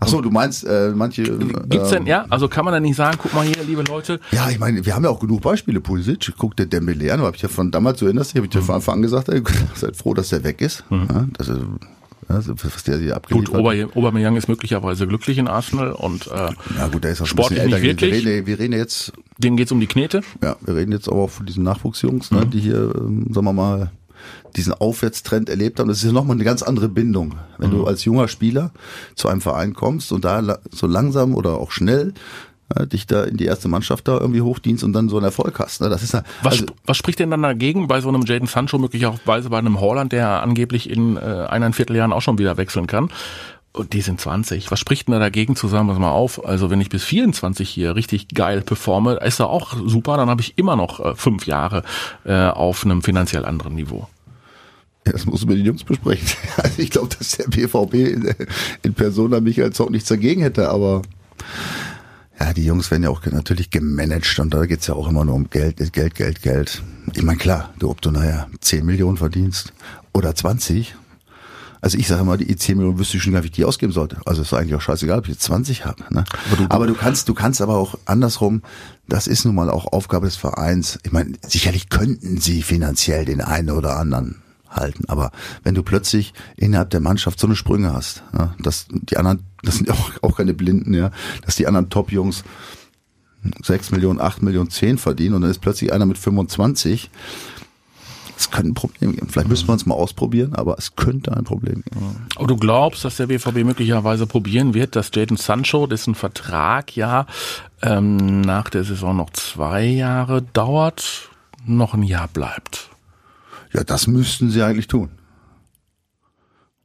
[0.00, 1.22] Ach so, du meinst äh, manche.
[1.22, 2.26] Gibt's denn, ähm, ja?
[2.30, 4.20] Also kann man da nicht sagen, guck mal hier, liebe Leute.
[4.32, 5.80] Ja, ich meine, wir haben ja auch genug Beispiele.
[5.80, 8.60] Pulisic, guck der Dembele an, habe ich ja von damals, so erinnerst habe ich dir
[8.60, 8.64] mhm.
[8.64, 9.42] von Anfang an gesagt, ey,
[9.74, 10.84] seid froh, dass der weg ist.
[10.90, 11.08] Mhm.
[11.10, 11.58] Ja, dass er,
[12.28, 16.50] also, was der hier abgeliefert Gut, Ober Aubameyang ist möglicherweise glücklich in Arsenal und äh,
[16.78, 17.78] ja gut, der ist auch sportlich ein älter.
[17.78, 18.24] Nicht wirklich.
[18.24, 19.12] Wir reden, wir reden jetzt.
[19.38, 20.22] Denen geht's um die Knete.
[20.42, 22.50] Ja, wir reden jetzt aber auch von diesen Nachwuchsjungs, ne, mhm.
[22.50, 23.90] die hier, ähm, sagen wir mal,
[24.56, 25.88] diesen Aufwärtstrend erlebt haben.
[25.88, 27.34] Das ist ja nochmal eine ganz andere Bindung.
[27.58, 27.74] Wenn mhm.
[27.74, 28.72] du als junger Spieler
[29.14, 32.14] zu einem Verein kommst und da so langsam oder auch schnell
[32.74, 35.58] ja, dich da in die erste Mannschaft da irgendwie hochdienst und dann so einen Erfolg
[35.58, 35.80] hast.
[35.80, 35.88] Ne?
[35.88, 38.78] Das ist ja, was, also, was spricht denn dann dagegen bei so einem Jaden Sancho
[38.78, 43.10] möglicherweise bei einem Holland, der angeblich in äh, eineinviertel Jahren auch schon wieder wechseln kann?
[43.72, 44.70] Und die sind 20.
[44.70, 47.68] Was spricht denn da dagegen zu sagen, pass mal auf, also wenn ich bis 24
[47.68, 51.46] hier richtig geil performe, ist da auch super, dann habe ich immer noch äh, fünf
[51.46, 51.82] Jahre
[52.24, 54.08] äh, auf einem finanziell anderen Niveau.
[55.06, 56.26] Ja, das muss man mit den Jungs besprechen.
[56.56, 58.34] Also ich glaube, dass der BVB in,
[58.82, 61.02] in Persona Michael Zock nichts dagegen hätte, aber
[62.40, 65.34] ja, die Jungs werden ja auch natürlich gemanagt und da geht's ja auch immer nur
[65.34, 66.82] um Geld, Geld, Geld, Geld.
[67.14, 69.72] Ich meine, klar, du, ob du nachher 10 Millionen verdienst
[70.12, 70.96] oder 20,
[71.80, 73.64] also ich sage mal, die 10 Millionen wüsste ich schon gar nicht, wie ich die
[73.64, 74.16] ausgeben sollte.
[74.24, 76.02] Also ist eigentlich auch scheißegal, ob ich jetzt 20 habe.
[76.10, 76.24] Ne?
[76.46, 78.62] Aber, du, aber du kannst, du kannst aber auch andersrum,
[79.06, 80.98] das ist nun mal auch Aufgabe des Vereins.
[81.02, 84.42] Ich meine, sicherlich könnten sie finanziell den einen oder anderen
[84.74, 85.04] halten.
[85.08, 85.32] Aber
[85.62, 89.76] wenn du plötzlich innerhalb der Mannschaft so eine Sprünge hast, ja, dass die anderen, das
[89.76, 91.10] sind auch, auch keine Blinden, ja,
[91.44, 92.44] dass die anderen Top-Jungs
[93.62, 97.10] 6 Millionen, 8 Millionen, 10 verdienen und dann ist plötzlich einer mit 25.
[98.36, 99.28] Es könnte ein Problem geben.
[99.28, 102.26] Vielleicht müssen wir uns mal ausprobieren, aber es könnte ein Problem geben.
[102.34, 107.26] Aber du glaubst, dass der BVB möglicherweise probieren wird, dass Jaden Sancho, dessen Vertrag ja
[107.80, 111.30] ähm, nach der Saison noch zwei Jahre dauert,
[111.64, 112.90] noch ein Jahr bleibt?
[113.74, 115.10] Ja, das müssten sie eigentlich tun.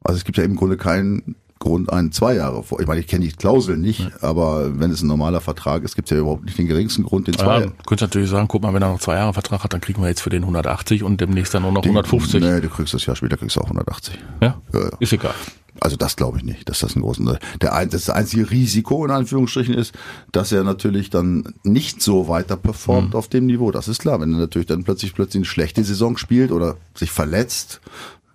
[0.02, 2.80] Also es gibt ja im Grunde keinen Grund, einen zwei Jahre vor.
[2.80, 4.10] Ich meine, ich kenne die Klausel nicht, ja.
[4.22, 7.26] aber wenn es ein normaler Vertrag ist, gibt es ja überhaupt nicht den geringsten Grund,
[7.26, 7.60] den zwei.
[7.60, 9.82] Ja, du könntest natürlich sagen, guck mal, wenn er noch zwei Jahre Vertrag hat, dann
[9.82, 12.40] kriegen wir jetzt für den 180 und demnächst dann nur noch den, 150.
[12.40, 14.18] Nee, du kriegst das Jahr später, kriegst du auch 180.
[14.40, 14.58] Ja?
[14.72, 14.90] ja, ja.
[15.00, 15.34] Ist egal.
[15.80, 19.74] Also das glaube ich nicht, dass das ein großen der das einzige Risiko in Anführungsstrichen
[19.74, 19.94] ist,
[20.32, 23.16] dass er natürlich dann nicht so weiter performt mhm.
[23.16, 23.70] auf dem Niveau.
[23.70, 27.10] Das ist klar, wenn er natürlich dann plötzlich plötzlich eine schlechte Saison spielt oder sich
[27.10, 27.80] verletzt.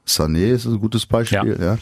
[0.08, 1.74] Sané ist ein gutes Beispiel, ja.
[1.74, 1.78] ja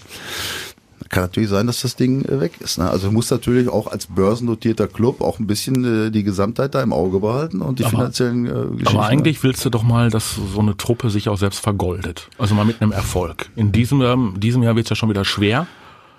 [1.14, 2.80] kann natürlich sein, dass das Ding äh, weg ist.
[2.80, 2.90] Ne?
[2.90, 6.92] Also muss natürlich auch als börsennotierter Club auch ein bisschen äh, die Gesamtheit da im
[6.92, 8.88] Auge behalten und die aber, finanziellen äh, Geschichten.
[8.88, 12.30] Aber eigentlich willst du doch mal, dass so eine Truppe sich auch selbst vergoldet.
[12.38, 13.50] Also mal mit einem Erfolg.
[13.56, 15.68] In diesem, ähm, diesem Jahr wird es ja schon wieder schwer.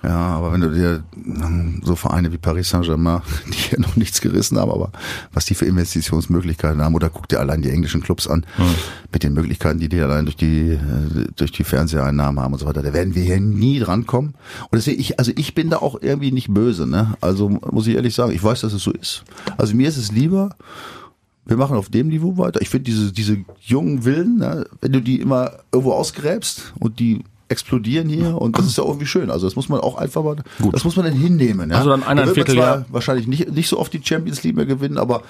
[0.05, 4.21] Ja, aber wenn du dir ähm, so Vereine wie Paris Saint-Germain, die ja noch nichts
[4.21, 4.91] gerissen haben, aber
[5.33, 8.75] was die für Investitionsmöglichkeiten haben, oder guck dir allein die englischen Clubs an, mhm.
[9.13, 12.67] mit den Möglichkeiten, die die allein durch die, äh, durch die Fernseheinnahmen haben und so
[12.67, 14.35] weiter, da werden wir hier nie drankommen.
[14.71, 17.15] Und deswegen, ich, also ich bin da auch irgendwie nicht böse, ne?
[17.23, 19.25] Also muss ich ehrlich sagen, ich weiß, dass es so ist.
[19.57, 20.51] Also mir ist es lieber,
[21.47, 22.61] wir machen auf dem Niveau weiter.
[22.61, 27.23] Ich finde diese, diese jungen Willen, ne, wenn du die immer irgendwo ausgräbst und die
[27.55, 29.31] explodieren hier und das ist ja irgendwie schön.
[29.31, 30.75] Also das muss man auch einfach mal, Gut.
[30.75, 31.71] das muss man dann hinnehmen.
[31.71, 31.79] Ja?
[31.79, 32.85] Also dann eineinviertel Jahr.
[32.91, 35.23] Wahrscheinlich nicht, nicht so oft die Champions League mehr gewinnen, aber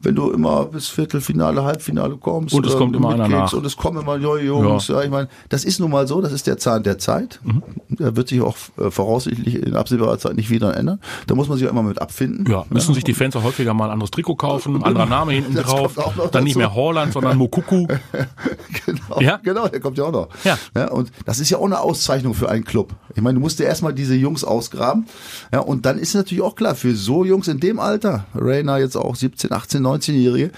[0.00, 3.76] wenn du immer bis Viertelfinale, Halbfinale kommst und es kommt immer einer nach und es
[3.76, 4.98] kommen immer neue Jungs, ja.
[4.98, 5.04] ja.
[5.04, 7.40] ich meine, das ist nun mal so, das ist der Zahn der Zeit.
[7.42, 7.62] Mhm.
[7.88, 11.00] Der wird sich auch äh, voraussichtlich in absehbarer Zeit nicht wieder ändern.
[11.26, 12.46] Da muss man sich auch immer mit abfinden.
[12.48, 12.94] Ja, müssen ja.
[12.94, 15.94] sich die Fans auch häufiger mal ein anderes Trikot kaufen, anderer Name hinten das drauf,
[16.30, 17.86] dann nicht mehr Holland, sondern Mokuku.
[18.86, 19.40] genau, ja?
[19.42, 20.28] genau, der kommt ja auch noch.
[20.44, 20.56] Ja.
[20.76, 20.90] ja.
[20.90, 22.94] Und das ist ja auch eine Auszeichnung für einen Club.
[23.16, 25.06] Ich meine, du musst dir erstmal diese Jungs ausgraben.
[25.52, 28.96] Ja, und dann ist natürlich auch klar, für so Jungs in dem Alter, Rainer jetzt
[28.96, 30.50] auch 17, 18, 19-Jährige,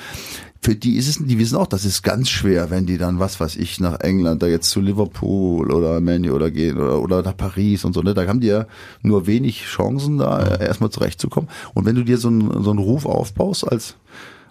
[0.63, 3.41] für die ist es, die wissen auch, das ist ganz schwer, wenn die dann, was
[3.41, 7.37] weiß ich, nach England, da jetzt zu Liverpool oder Manu oder gehen oder, oder nach
[7.37, 8.67] Paris und so, ne, da haben die ja
[9.03, 11.49] nur wenig Chancen, da erstmal zurechtzukommen.
[11.73, 13.97] Und wenn du dir so einen, so einen Ruf aufbaust als,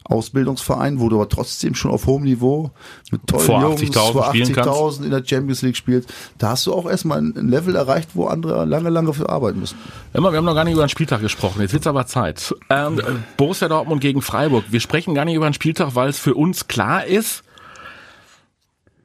[0.03, 2.71] Ausbildungsverein, wo du aber trotzdem schon auf hohem Niveau
[3.11, 6.73] mit tollen vor Jungs 80 vor 80.000 in der Champions League spielst, da hast du
[6.73, 9.77] auch erstmal ein Level erreicht, wo andere lange, lange für arbeiten müssen.
[10.13, 11.61] Immer, wir haben noch gar nicht über den Spieltag gesprochen.
[11.61, 12.55] Jetzt wird's aber Zeit.
[12.69, 13.01] Ähm,
[13.37, 14.65] Borussia Dortmund gegen Freiburg.
[14.69, 17.43] Wir sprechen gar nicht über den Spieltag, weil es für uns klar ist,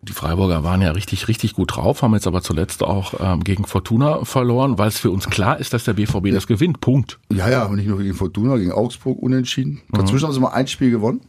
[0.04, 3.64] Die Freiburger waren ja richtig, richtig gut drauf, haben jetzt aber zuletzt auch ähm, gegen
[3.64, 6.80] Fortuna verloren, weil es für uns klar ist, dass der BVB das gewinnt.
[6.80, 7.18] Punkt.
[7.32, 9.80] Ja, ja, aber nicht nur gegen Fortuna, gegen Augsburg unentschieden.
[9.90, 11.20] Dazwischen haben sie mal ein Spiel gewonnen.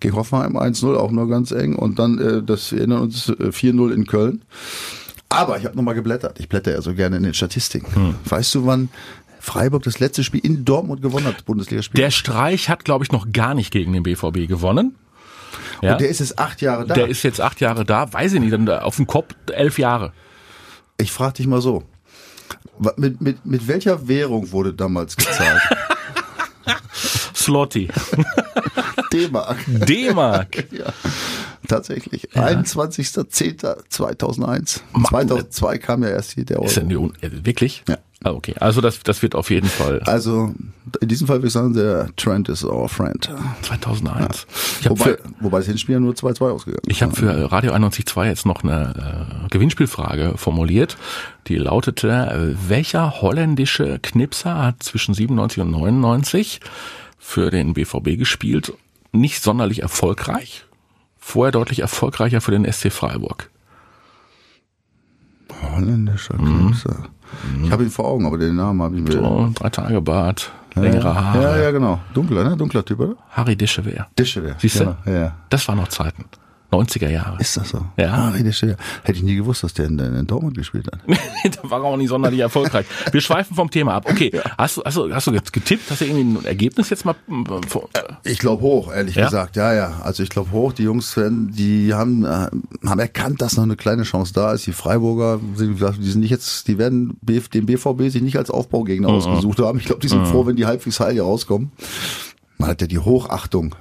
[0.00, 1.76] Gegen Hoffenheim 1-0, auch nur ganz eng.
[1.76, 4.42] Und dann, äh, das wir erinnern uns, äh, 4-0 in Köln.
[5.28, 6.40] Aber ich habe nochmal geblättert.
[6.40, 8.14] Ich blätter ja so gerne in den Statistiken.
[8.24, 8.88] Weißt du, wann
[9.40, 12.00] Freiburg das letzte Spiel in Dortmund gewonnen hat, Bundesligaspiel?
[12.00, 14.94] Der Streich hat, glaube ich, noch gar nicht gegen den BVB gewonnen.
[15.82, 15.92] Ja.
[15.92, 16.94] Und der ist jetzt acht Jahre da.
[16.94, 20.12] Der ist jetzt acht Jahre da, weiß ich nicht, dann auf dem Kopf elf Jahre.
[20.98, 21.84] ich frage dich mal so.
[22.96, 25.60] Mit, mit, mit welcher währung wurde damals gezahlt?
[27.34, 27.88] Slotty.
[29.12, 29.56] D-Mark.
[29.66, 30.64] D-Mark.
[30.78, 30.86] Ja,
[31.66, 32.28] tatsächlich.
[32.30, 34.80] 21.10.2001.
[34.92, 35.04] Mann.
[35.08, 36.80] 2002 kam ja erst hier der Ist Euro.
[36.80, 37.84] denn die Un äh, wirklich?
[37.88, 37.98] Ja.
[38.24, 38.54] Ah, okay.
[38.58, 40.52] Also das, das wird auf jeden Fall Also
[41.00, 43.30] in diesem Fall würde ich sagen, der Trend is our friend.
[43.62, 44.46] 2001.
[44.80, 47.72] Ich habe Wobei, für, wobei das Hinspiel ja nur 2-2 ausgegangen ich hab für Radio
[47.72, 50.96] 91.2 jetzt noch eine äh, Gewinnspielfrage formuliert.
[51.46, 56.60] Die lautete, äh, welcher holländische Knipser hat zwischen 97 und 99
[57.18, 58.72] für den BVB gespielt?
[59.12, 60.64] Nicht sonderlich erfolgreich.
[61.18, 63.50] Vorher deutlich erfolgreicher für den SC Freiburg.
[65.62, 66.96] Holländischer Knipser.
[67.62, 69.12] Ich habe ihn vor Augen, aber den Namen habe ich mir.
[69.12, 71.42] So, drei Tage Bart, längere Haare.
[71.42, 72.00] Ja, ja, genau.
[72.14, 72.56] Dunkler, ne?
[72.56, 73.16] Dunkler Typ, oder?
[73.30, 74.06] Harry Dischewer.
[74.18, 74.56] Dische der.
[74.58, 74.84] Siehst du?
[74.84, 74.96] Genau.
[75.04, 75.32] Ja, ja.
[75.50, 76.24] Das waren noch Zeiten.
[76.70, 77.40] 90er Jahre.
[77.40, 77.84] Ist das so?
[77.96, 78.12] Ja.
[78.12, 78.76] Ah, ja.
[79.02, 81.00] Hätte ich nie gewusst, dass der in, in Dortmund gespielt hat.
[81.62, 82.84] da war er auch nicht sonderlich erfolgreich.
[83.10, 84.04] Wir schweifen vom Thema ab.
[84.10, 85.90] Okay, hast, du, hast, du, hast du jetzt getippt?
[85.90, 87.14] Hast du irgendwie ein Ergebnis jetzt mal?
[87.28, 87.88] äh, vor-
[88.24, 89.24] Ich glaube hoch, ehrlich Ja?
[89.24, 89.56] gesagt.
[89.56, 90.00] Ja, ja.
[90.02, 90.74] Also ich glaube hoch.
[90.74, 92.48] Die Jungs, werden- die haben, äh,
[92.86, 94.66] haben erkannt, dass noch eine kleine Chance da ist.
[94.66, 99.58] Die Freiburger, die sind nicht jetzt, die werden den BVB sich nicht als Aufbaugegner ausgesucht
[99.60, 99.78] haben.
[99.78, 101.72] Ich glaube, die sind froh, wenn die halbwegs heil hier rauskommen.
[102.58, 103.74] Man hat ja die Hochachtung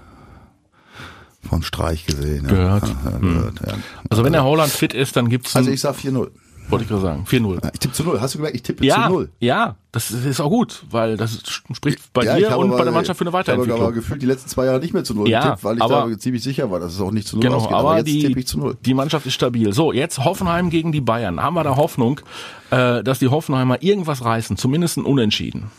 [1.48, 2.48] von Streich gesehen.
[2.48, 2.88] Gehört.
[2.88, 3.74] Ja, ja, gehört ja.
[4.10, 6.30] Also wenn der Holland fit ist, dann gibt's Also ich sag 4-0.
[6.70, 7.56] Wollte ich gerade sagen, 4-0.
[7.64, 8.20] Ja, Ich tippe zu 0.
[8.22, 9.30] Hast du gemerkt, ich tippe Ja, zu 0.
[9.40, 11.40] ja, das ist auch gut, weil das
[11.74, 13.94] spricht bei Ja, dir und aber- bei der Mannschaft für eine Ich habe aber Weiterentwicklung.
[13.94, 16.18] gefühlt die letzten zwei Jahre nicht mehr zu 0 Ja, getippt, weil ich aber- da
[16.20, 17.74] ziemlich sicher war, dass es auch nicht zu 0 Genau, ausgeht.
[17.74, 18.78] aber jetzt die, tippe ich zu 0.
[18.86, 19.74] die Mannschaft ist stabil.
[19.74, 21.42] So, jetzt Hoffenheim gegen die Bayern.
[21.42, 22.20] Haben wir da Hoffnung,
[22.72, 24.58] äh, dass die Hoffenheimer irgendwas reißen?
[24.58, 25.72] Zumindest ein Unentschieden.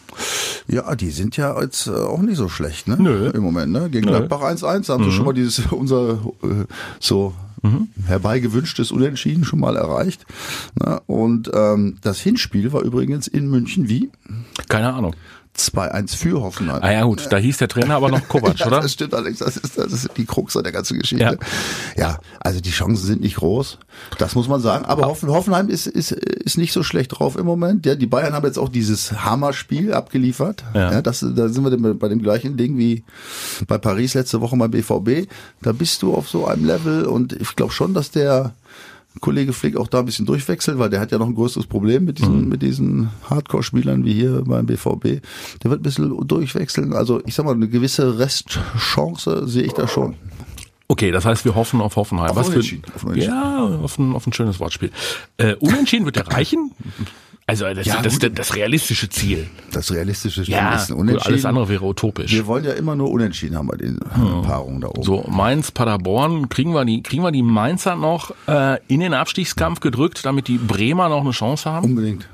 [0.67, 2.97] Ja, die sind ja jetzt äh, auch nicht so schlecht, ne?
[2.99, 3.31] Nö.
[3.31, 3.89] Im Moment, ne?
[3.91, 4.17] Gegen Nö.
[4.17, 6.67] Gladbach 1-1 da haben sie schon mal dieses, unser, äh,
[7.01, 7.33] so
[8.07, 10.25] herbeigewünschtes Unentschieden schon mal erreicht.
[11.07, 14.11] Und ähm, das Hinspiel war übrigens in München wie?
[14.69, 15.15] Keine Ahnung.
[15.59, 16.83] 2-1 für Hoffenheim.
[16.83, 18.81] Ah ja gut, da hieß der Trainer aber noch Kovac, Ja, oder?
[18.81, 19.39] Das stimmt, Alex.
[19.39, 21.39] Das ist, das ist die Krux an der ganzen Geschichte.
[21.97, 22.19] Ja.
[22.41, 23.79] also die Chancen sind nicht groß.
[24.19, 24.85] Das muss man sagen.
[24.85, 27.87] Aber Hoffen, Hoffenheim ist, ist, ist nicht so schlecht drauf im Moment.
[27.87, 30.65] Ja, die Bayern haben jetzt auch dieses Hammerspiel abgeliefert.
[30.75, 30.93] Ja.
[30.93, 31.03] Ja.
[31.03, 33.05] das, da sind wir bei dem gleichen Ding wie
[33.67, 35.29] bei Paris letzte Woche beim BVB.
[35.63, 38.55] Da bist du auf so einem Level und ich glaube schon, dass der
[39.21, 42.05] Kollege Flick auch da ein bisschen durchwechselt, weil der hat ja noch ein größeres Problem
[42.05, 45.23] mit diesen, mit diesen Hardcore-Spielern wie hier beim BVB.
[45.63, 46.93] Der wird ein bisschen durchwechseln.
[46.93, 50.15] Also ich sag mal, eine gewisse Restchance sehe ich da schon.
[50.87, 52.31] Okay, das heißt, wir hoffen auf Hoffenheim.
[52.31, 54.91] Auf Was für, auf ja, auf ein, auf ein schönes Wortspiel.
[55.37, 56.73] Äh, Unentschieden wird der reichen?
[57.49, 59.47] Also das, Ja, das, das, das realistische Ziel.
[59.73, 61.33] Das realistische Spiel Ja, ist Unentschieden.
[61.33, 62.31] alles andere wäre utopisch.
[62.31, 65.03] Wir wollen ja immer nur Unentschieden haben bei den Paarungen da oben.
[65.03, 69.81] So, Mainz, Paderborn, kriegen wir die, kriegen wir die Mainzer noch äh, in den Abstiegskampf
[69.81, 71.87] gedrückt, damit die Bremer noch eine Chance haben?
[71.87, 72.29] Unbedingt.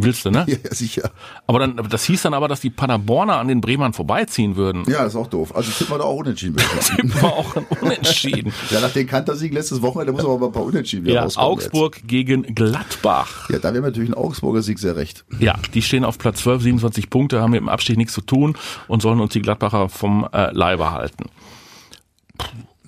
[0.00, 0.44] Willst du, ne?
[0.46, 1.10] Ja, ja, sicher.
[1.48, 4.84] Aber dann, das hieß dann aber, dass die Paderborner an den Bremern vorbeiziehen würden.
[4.88, 5.54] Ja, ist auch doof.
[5.56, 6.56] Also tippen wir da auch Unentschieden.
[6.80, 7.12] sagen.
[7.22, 8.52] War auch Unentschieden.
[8.70, 11.48] ja, nach dem Kantersieg letztes Wochenende muss aber mal ein paar Unentschieden wieder Ja, rauskommen
[11.50, 13.48] Augsburg gegen Gladbach.
[13.48, 13.64] Jetzt.
[13.64, 15.24] Ja, da wäre natürlich ein Augsburger Sieg sehr recht.
[15.40, 18.56] Ja, die stehen auf Platz 12, 27 Punkte, haben mit dem Abstieg nichts zu tun
[18.86, 21.24] und sollen uns die Gladbacher vom äh, Leibe halten.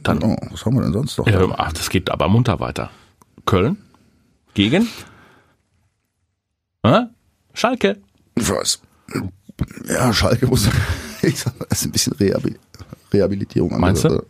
[0.03, 1.27] Dann, Oh, was haben wir denn sonst noch?
[1.27, 2.91] äh, ach, das geht aber munter weiter.
[3.47, 3.77] Köln
[4.55, 4.89] gegen
[6.83, 7.03] äh?
[7.55, 7.99] Schalke.
[8.37, 8.81] Weiß.
[9.89, 10.69] Ja, Schalke muss,
[11.23, 12.59] ich sag mal, das ist ein bisschen Rehabil
[13.13, 14.29] Rehabilitierung Meinst angesagt.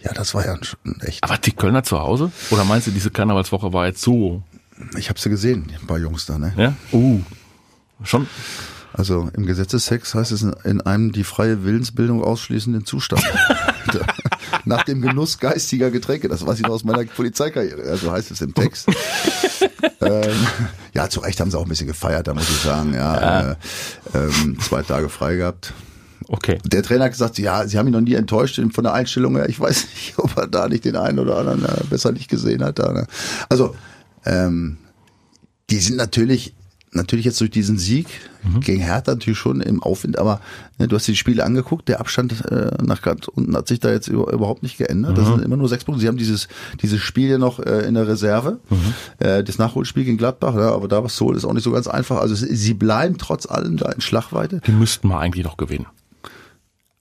[0.00, 1.24] Ja, das war ja ein, ein echt.
[1.24, 2.30] Aber die Kölner zu Hause?
[2.50, 4.42] Oder meinst du, diese Karnevalswoche war jetzt so?
[4.96, 6.52] Ich habe sie gesehen, ein paar Jungs da, ne?
[6.56, 6.74] Ja?
[6.92, 7.20] Uh.
[8.04, 8.28] Schon?
[8.92, 13.22] Also im Gesetzestext heißt es in einem die freie Willensbildung ausschließenden Zustand.
[14.68, 16.28] Nach dem Genuss geistiger Getränke.
[16.28, 17.82] Das weiß ich noch aus meiner Polizeikarriere.
[17.82, 18.86] Also heißt es im Text.
[20.00, 20.46] ähm,
[20.94, 22.94] ja, zu Recht haben sie auch ein bisschen gefeiert, da muss ich sagen.
[22.94, 23.56] Ja, Äh,
[24.14, 25.72] ähm, zwei Tage frei gehabt.
[26.28, 26.58] Okay.
[26.64, 29.48] Der Trainer hat gesagt, ja, sie haben ihn noch nie enttäuscht von der Einstellung her.
[29.48, 32.62] Ich weiß nicht, ob er da nicht den einen oder anderen äh, besser nicht gesehen
[32.62, 32.78] hat.
[32.78, 33.06] Ne?
[33.48, 33.74] Also,
[34.26, 34.76] ähm,
[35.70, 36.54] die sind natürlich
[36.92, 38.06] natürlich jetzt durch diesen Sieg
[38.44, 38.60] Mhm.
[38.60, 40.40] gegen Hertha natürlich schon im Aufwind, aber
[40.78, 43.90] ne, du hast die Spiele angeguckt, der Abstand äh, nach ganz unten hat sich da
[43.90, 45.12] jetzt über, überhaupt nicht geändert.
[45.12, 45.16] Mhm.
[45.16, 46.00] Das sind immer nur sechs Punkte.
[46.00, 46.46] Sie haben dieses,
[46.80, 48.94] dieses Spiel ja noch äh, in der Reserve, Mhm.
[49.18, 51.88] äh, das Nachholspiel gegen Gladbach, ja, aber da was so ist auch nicht so ganz
[51.88, 52.18] einfach.
[52.18, 54.60] Also sie- bleiben trotz allem da in Schlagweite.
[54.66, 55.86] Die müssten mal eigentlich noch gewinnen.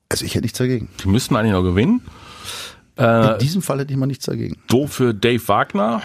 [0.09, 0.89] Also ich hätte nichts dagegen.
[1.03, 2.01] Die müssten eigentlich noch gewinnen.
[2.97, 4.57] In diesem Fall hätte ich mal nichts dagegen.
[4.71, 6.01] So für Dave Wagner,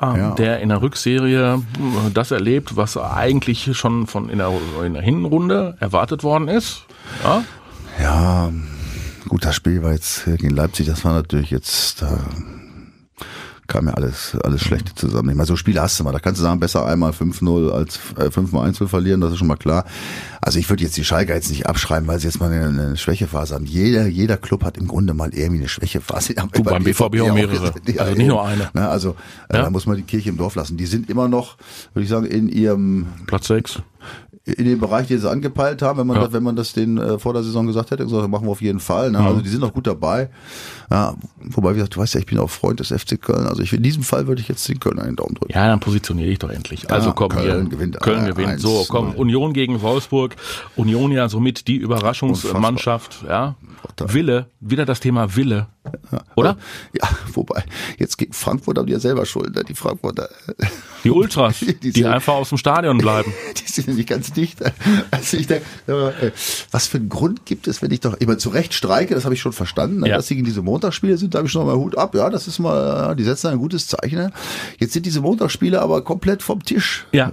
[0.00, 0.30] Ja.
[0.32, 4.52] der in der Rückserie äh, das erlebt, was eigentlich schon von in der,
[4.84, 6.82] in der Hinrunde erwartet worden ist.
[7.22, 7.44] Ja?
[8.02, 8.52] Ja,
[9.28, 12.18] gut, das Spiel war jetzt gegen Leipzig, das war natürlich jetzt, da
[13.66, 15.30] kam ja alles, alles Schlechte zusammen.
[15.30, 16.12] Ich meine, so Spiele hast du mal.
[16.12, 19.56] Da kannst du sagen, besser einmal 5-0 als äh, 5-1 verlieren, das ist schon mal
[19.56, 19.84] klar.
[20.40, 22.96] Also ich würde jetzt die Schalke jetzt nicht abschreiben, weil sie jetzt mal eine, eine
[22.96, 23.64] Schwächephase haben.
[23.64, 26.34] Jeder, jeder Club hat im Grunde mal irgendwie eine Schwächephase.
[26.52, 27.72] Du, beim BVB auch mehrere.
[27.98, 28.68] Also nicht nur eine.
[28.74, 29.16] Ne, also
[29.48, 29.62] äh, Ja.
[29.62, 30.76] da muss man die Kirche im Dorf lassen.
[30.76, 31.56] Die sind immer noch,
[31.94, 33.80] würde ich sagen, in ihrem Platz 6.
[34.46, 36.24] in dem Bereich, den sie angepeilt haben, wenn man, Ja.
[36.24, 38.60] das, wenn man das den äh, vor der Saison gesagt hätte, gesagt, machen wir auf
[38.60, 39.10] jeden Fall.
[39.10, 39.18] Ne?
[39.18, 40.28] Also die sind noch gut dabei.
[40.90, 43.46] Ja, wobei, wie gesagt, du weißt ja, ich bin auch Freund des FC Köln.
[43.46, 45.54] Also ich, in diesem Fall würde ich jetzt den Köln einen Daumen drücken.
[45.54, 46.90] Ja, dann positioniere ich doch endlich.
[46.90, 47.70] Also komm Köln hier.
[47.70, 48.60] gewinnt, Köln gewinnt.
[48.60, 48.88] So, 1-0.
[48.90, 50.36] komm, Union gegen Wolfsburg.
[50.76, 53.24] Union ja somit die Überraschungsmannschaft.
[53.28, 53.54] Ja.
[54.06, 55.68] Wille, wieder das Thema Wille.
[56.36, 56.56] Oder?
[56.92, 57.62] Ja, wobei,
[57.98, 59.64] jetzt gegen Frankfurt haben die ja selber Schuld, ne?
[59.64, 60.28] die Frankfurter.
[61.04, 63.32] Die Ultras, Die die, sind- einfach aus dem Stadion bleiben.
[63.58, 64.58] Die sind ja nicht ganz dicht.
[65.10, 66.30] Also ich denke, äh,
[66.70, 69.34] was für einen Grund gibt es, wenn ich doch immer zu Recht streike, das habe
[69.34, 70.08] ich schon verstanden, ne?
[70.08, 70.16] Ja.
[70.16, 72.46] dass sie gegen diese Montagsspiele sind, da habe ich schon mal Hut ab, ja, das
[72.48, 74.18] ist mal, äh, die setzen ein gutes Zeichen.
[74.18, 74.32] ne?
[74.78, 77.06] Jetzt sind diese Montagsspiele aber komplett vom Tisch.
[77.12, 77.32] Ja.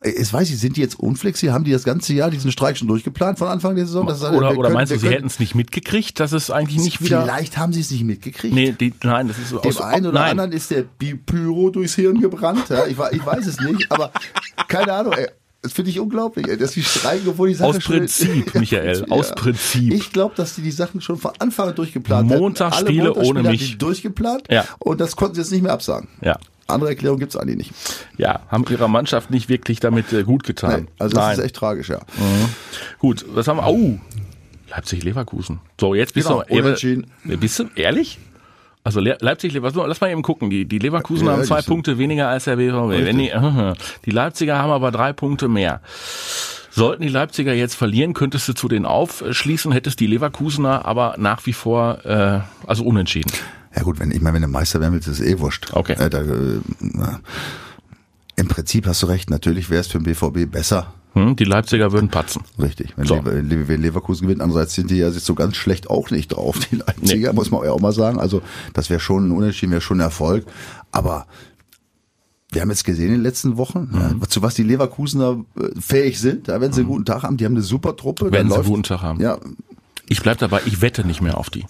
[0.00, 1.52] Äh, Jetzt weiß ich, sind die jetzt unflexibel?
[1.52, 4.06] Haben die das ganze Jahr diesen Streik schon durchgeplant von Anfang der Saison?
[4.06, 7.00] Das Oder, oder können- meinst du, sie hätten es nicht mitgekriegt, dass es eigentlich nicht
[7.02, 7.22] wieder.
[7.22, 8.54] Vielleicht haben sie es nicht mitgekriegt.
[8.54, 10.30] Nee, die, nein, das ist Dem aus, einen oder nein.
[10.32, 10.84] anderen ist der
[11.26, 12.68] Pyro durchs Hirn gebrannt.
[12.68, 12.86] Ja?
[12.86, 14.12] Ich, ich weiß es nicht, aber
[14.68, 15.14] keine Ahnung.
[15.14, 15.28] Ey.
[15.60, 19.34] Das finde ich unglaublich, dass die streiken, obwohl die Sache Aus schon- Prinzip, Michael, aus
[19.34, 19.92] Prinzip.
[19.92, 22.40] Ich glaube, dass die die Sachen schon von Anfang an durchgeplant hatten.
[22.40, 23.76] Montagsspiele ohne mich.
[23.76, 24.64] durchgeplant Ja.
[24.78, 26.08] und das konnten sie jetzt nicht mehr absagen.
[26.20, 26.38] Ja.
[26.68, 27.72] Andere Erklärung gibt's eigentlich nicht.
[28.18, 30.82] Ja, haben ihrer Mannschaft nicht wirklich damit äh, gut getan.
[30.82, 31.38] Nee, also das Nein.
[31.38, 32.00] ist echt tragisch, ja.
[32.98, 33.66] Gut, was haben wir?
[33.66, 33.98] Oh,
[34.70, 35.60] Leipzig-Leverkusen.
[35.80, 37.06] So, jetzt bist Genau, du unentschieden.
[37.24, 38.18] Bist du ehrlich?
[38.88, 40.48] Also Le Leipzig-Leverkusen, lass mal eben gucken.
[40.48, 43.04] Die, die Leverkusen Ja, haben zwei Punkte weniger als der BVB.
[43.04, 43.30] Wenn die,
[44.06, 45.82] die Leipziger haben aber drei Punkte mehr.
[46.70, 51.44] Sollten die Leipziger jetzt verlieren, könntest du zu denen aufschließen, hättest die Leverkusener aber nach
[51.44, 53.30] wie vor, äh, also unentschieden.
[53.76, 55.68] Ja gut, wenn ich meine, wenn du Meister werden willst, ist es eh wurscht.
[55.74, 55.92] Okay.
[55.92, 56.60] Äh, da, äh.
[58.36, 59.28] Im Prinzip hast du recht.
[59.28, 60.94] Natürlich wäre es für den BVB besser.
[61.26, 61.36] Hm?
[61.36, 62.42] Die Leipziger würden patzen.
[62.60, 62.92] Richtig.
[62.96, 63.16] Wenn, So.
[63.16, 66.58] Lever, wenn Leverkusen gewinnt, andererseits sind die ja jetzt so ganz schlecht auch nicht drauf,
[66.70, 68.18] die Leipziger, muss man ja auch mal sagen.
[68.18, 68.42] Also
[68.74, 70.46] das wäre schon ein Unentschieden, wäre schon ein Erfolg.
[70.92, 71.26] Aber
[72.52, 74.20] wir haben jetzt gesehen in den letzten Wochen, Mhm.
[74.22, 77.36] ja, zu was die Leverkusener äh, fähig sind, ja, wenn sie einen guten Tag haben.
[77.36, 78.26] Die haben eine super Truppe.
[78.26, 79.20] Wenn sie einen läuft- guten Tag haben.
[79.20, 79.38] Ja,
[80.08, 81.66] Ich bleib dabei, ich wette nicht mehr auf die.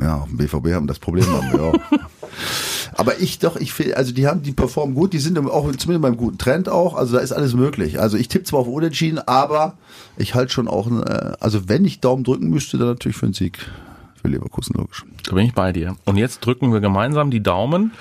[0.00, 1.74] Ja, auf dem BVB haben das Problem haben wir auch.
[2.96, 6.02] Aber ich doch, ich finde, also die haben, die performen gut, die sind auch zumindest
[6.02, 8.00] beim guten Trend auch, also da ist alles möglich.
[8.00, 9.76] Also ich tippe zwar auf Unentschieden, aber
[10.16, 13.34] ich halte schon auch, äh, also wenn ich Daumen drücken müsste, dann natürlich für einen
[13.34, 13.58] Sieg
[14.20, 15.04] für Leverkusen, logisch.
[15.24, 15.96] Da bin ich bei dir.
[16.04, 17.92] Und jetzt drücken wir gemeinsam die Daumen,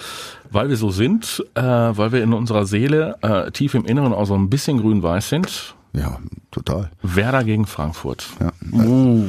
[0.51, 4.25] weil wir so sind, äh, weil wir in unserer Seele äh, tief im Inneren auch
[4.25, 5.75] so ein bisschen grün-weiß sind.
[5.93, 6.19] Ja,
[6.51, 6.91] total.
[7.01, 8.27] Werder gegen Frankfurt.
[8.39, 8.51] Ja.
[8.71, 9.27] Uh,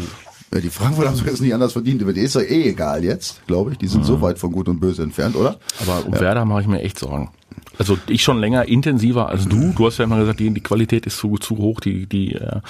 [0.61, 3.47] die Frankfurter haben es jetzt nicht anders verdient, aber die ist ja eh egal jetzt,
[3.47, 3.79] glaube ich.
[3.79, 5.59] Die sind so weit von Gut und Böse entfernt, oder?
[5.81, 7.31] aber um Werder mache ich mir echt Sorgen.
[7.79, 9.73] Also ich schon länger intensiver als du.
[9.73, 11.81] Du hast ja immer gesagt, die, die Qualität ist zu, zu hoch.
[11.81, 12.61] Die, die äh,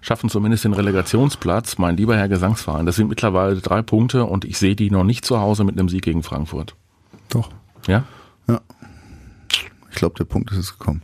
[0.00, 1.76] schaffen zumindest den Relegationsplatz.
[1.78, 5.24] Mein lieber Herr Gesangsverein, das sind mittlerweile drei Punkte und ich sehe die noch nicht
[5.24, 6.74] zu Hause mit einem Sieg gegen Frankfurt.
[7.28, 7.50] Doch.
[7.86, 8.04] Ja?
[9.94, 11.02] Ich glaube, der Punkt ist es gekommen.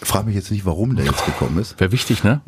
[0.00, 1.78] Ich frage mich jetzt nicht, warum der jetzt gekommen ist.
[1.78, 2.40] Wäre wichtig, ne?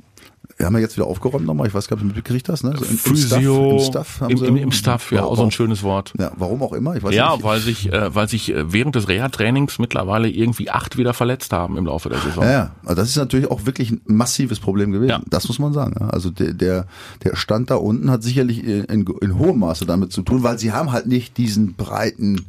[0.59, 1.67] Wir haben ja jetzt wieder aufgeräumt nochmal.
[1.67, 2.65] Ich weiß gar nicht, ob du mitgekriegt hast.
[2.65, 2.75] Ne?
[2.79, 5.51] So im- Physio, Im Staff, im Staff, haben im, im, Staff, ja, auch so ein
[5.51, 6.15] schönes Wort.
[6.19, 6.97] Ja, warum auch immer.
[6.97, 7.45] Ich weiß Ja, nicht.
[7.45, 11.77] weil sich, äh, weil sich äh, während des Reha-Trainings mittlerweile irgendwie acht wieder verletzt haben
[11.77, 12.43] im Laufe der Saison.
[12.45, 15.11] Ja, ja, also das ist natürlich auch wirklich ein massives Problem gewesen.
[15.11, 15.21] Ja.
[15.29, 15.95] Das muss man sagen.
[16.01, 16.09] ja.
[16.09, 16.87] Also der, der,
[17.23, 20.59] der Stand da unten hat sicherlich in, in, in hohem Maße damit zu tun, weil
[20.59, 22.47] sie haben halt nicht diesen breiten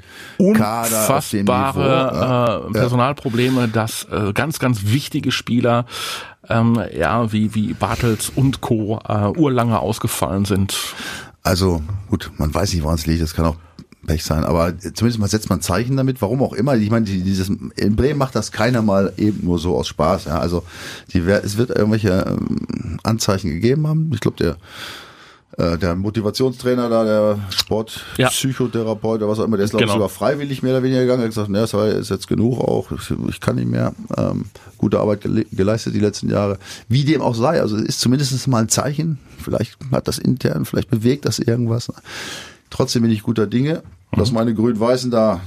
[0.53, 1.51] Kader auf dem Niveau.
[1.51, 2.57] Unfassbare Ja.
[2.67, 5.85] äh, Personalprobleme, dass äh, ganz, ganz wichtige Spieler
[6.49, 8.99] ähm, ja, wie, wie Bartels und Co.
[9.07, 10.77] Äh, urlange ausgefallen sind.
[11.43, 13.21] Also gut, man weiß nicht, woran es liegt.
[13.21, 13.55] Das kann auch
[14.05, 16.75] Pech sein, aber zumindest mal setzt man Zeichen damit, warum auch immer.
[16.77, 20.25] Ich meine, die- dieses Bremen macht das keiner mal eben nur so aus Spaß.
[20.25, 20.63] Ja, also
[21.13, 24.09] die, es wird irgendwelche ähm, Anzeichen gegeben haben.
[24.13, 24.55] Ich glaube, der
[25.57, 29.95] äh, der Motivationstrainer da, der Sportpsychotherapeut oder was auch immer, der ist glaube ich Genau.
[29.95, 31.21] sogar freiwillig mehr oder weniger gegangen.
[31.21, 33.93] Er hat gesagt, naja, es war ist jetzt genug auch, ich, ich kann nicht mehr.
[34.15, 34.45] Ähm,
[34.77, 36.57] gute Arbeit gele geleistet die letzten Jahre.
[36.87, 39.19] Wie dem auch sei, also es ist zumindest mal ein Zeichen.
[39.41, 41.91] Vielleicht hat das intern, vielleicht bewegt das irgendwas.
[42.69, 44.19] Trotzdem bin ich guter Dinge, Mhm.
[44.19, 45.41] dass meine Grün-Weißen da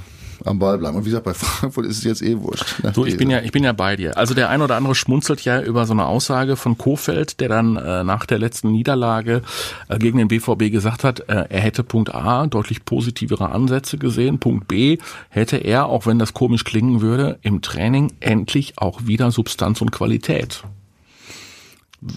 [0.45, 0.97] am Ball bleiben.
[0.97, 2.75] Und wie gesagt, bei Frankfurt ist es jetzt eh wurscht.
[2.93, 4.17] So, ich bin ja, ich bin ja bei dir.
[4.17, 7.75] Also der ein oder andere schmunzelt ja über so eine Aussage von Kofeld, der dann
[7.77, 9.41] äh, nach der letzten Niederlage
[9.87, 14.39] äh, gegen den BVB gesagt hat, äh, er hätte Punkt A deutlich positivere Ansätze gesehen.
[14.39, 14.97] Punkt B
[15.29, 19.91] hätte er, auch wenn das komisch klingen würde, im Training endlich auch wieder Substanz und
[19.91, 20.63] Qualität.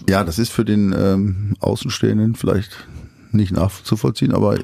[0.09, 2.87] Ja, das ist für den ähm, Außenstehenden vielleicht
[3.31, 4.57] nicht nachzuvollziehen, aber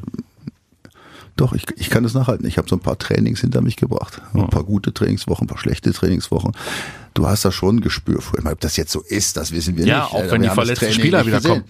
[1.41, 2.45] doch, ich, ich kann das nachhalten.
[2.47, 4.21] Ich habe so ein paar Trainings hinter mich gebracht.
[4.33, 6.51] Ein paar gute Trainingswochen, ein paar schlechte Trainingswochen.
[7.13, 8.37] Du hast da schon ein Gespür für.
[8.45, 10.13] Ob das jetzt so ist, das wissen wir Ja, nicht.
[10.13, 11.51] auch Wir wenn die verletzten Spieler wieder gesehen.
[11.51, 11.63] kommen.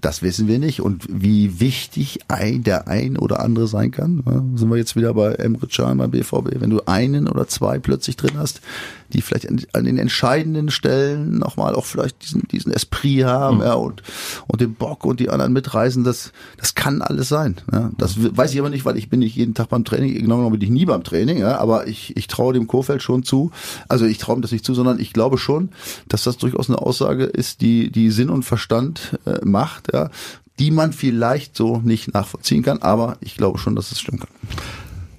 [0.00, 0.80] Das wissen wir nicht.
[0.80, 5.12] Und wie wichtig ein, der ein oder andere sein kann, ja, sind wir jetzt wieder
[5.12, 6.58] bei Emre Can beim BVB.
[6.58, 8.62] Wenn du einen oder zwei plötzlich drin hast,
[9.10, 13.62] die vielleicht an, den entscheidenden Stellen nochmal auch vielleicht diesen, diesen Esprit haben Mhm.
[13.62, 14.02] ja, und,
[14.46, 17.56] und den Bock und die anderen mitreisen, das, das kann alles sein.
[17.72, 17.90] Ja.
[17.98, 20.58] Das weiß ich aber nicht, weil ich bin nicht jeden Tag beim Training, genau genommen
[20.58, 23.50] bin ich nie beim Training, ja, aber ich, ich traue dem Kofeld schon zu,
[23.88, 25.70] also ich traue ihm das nicht zu, sondern ich glaube schon,
[26.08, 30.10] dass das durchaus eine Aussage ist, die, die Sinn und Verstand äh, macht, ja,
[30.58, 34.28] die man vielleicht so nicht nachvollziehen kann, aber ich glaube schon, dass es stimmen kann.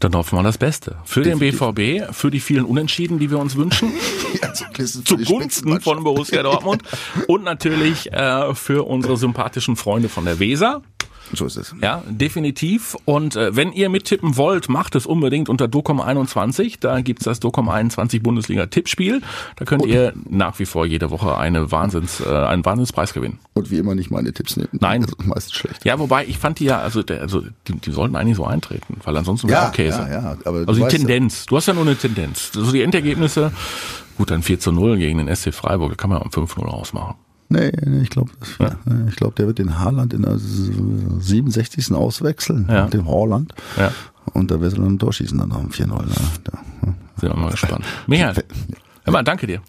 [0.01, 0.97] Dann hoffen wir das Beste.
[1.05, 1.37] Für den.
[1.37, 3.93] BVB, für die vielen Unentschieden, die wir uns wünschen.
[4.41, 6.83] Ja, zugunsten von Borussia Dortmund
[7.27, 10.81] und natürlich äh, für unsere sympathischen Freunde von der Weser.
[11.33, 11.73] So ist es.
[11.81, 12.97] Ja, definitiv.
[13.05, 16.77] Und äh, wenn ihr mittippen wollt, macht es unbedingt unter DOCOM21.
[16.79, 19.21] Da gibt's das DOCOM21 Bundesliga Tippspiel.
[19.55, 23.39] Da könnt ihr nach wie vor jede Woche eine Wahnsinns, äh, einen Wahnsinnspreis gewinnen.
[23.53, 24.69] Und wie immer nicht meine Tipps nehmen.
[24.73, 25.01] Nein.
[25.03, 25.85] Das ist meistens schlecht.
[25.85, 28.97] Ja, wobei ich fand die ja, also, der, also die, die sollten eigentlich so eintreten,
[29.03, 29.99] weil ansonsten wäre Ja, Käse.
[29.99, 31.45] ja, ja, aber also die ja- Tendenz.
[31.45, 32.51] Du hast ja nur eine Tendenz.
[32.55, 33.51] Also die Endergebnisse,
[34.17, 37.15] gut, dann 4 zu 0 gegen den SC Freiburg, da kann man am 5-0 ausmachen.
[37.51, 38.31] Nee, nee ich glaube,
[39.09, 41.93] ich glaube, der wird den Haaland in der 67.
[41.93, 42.87] auswechseln, Ja.
[42.87, 43.53] den Haaland.
[43.77, 43.91] Ja.
[44.33, 45.87] Und da wird er dann ein Tor schießen dann am 4-0.
[46.05, 46.13] Ne?
[46.45, 46.53] Da,
[46.85, 46.93] ja.
[47.17, 47.83] Sind wir mal gespannt.
[48.07, 48.43] Michael,
[49.03, 49.61] hör mal, danke dir.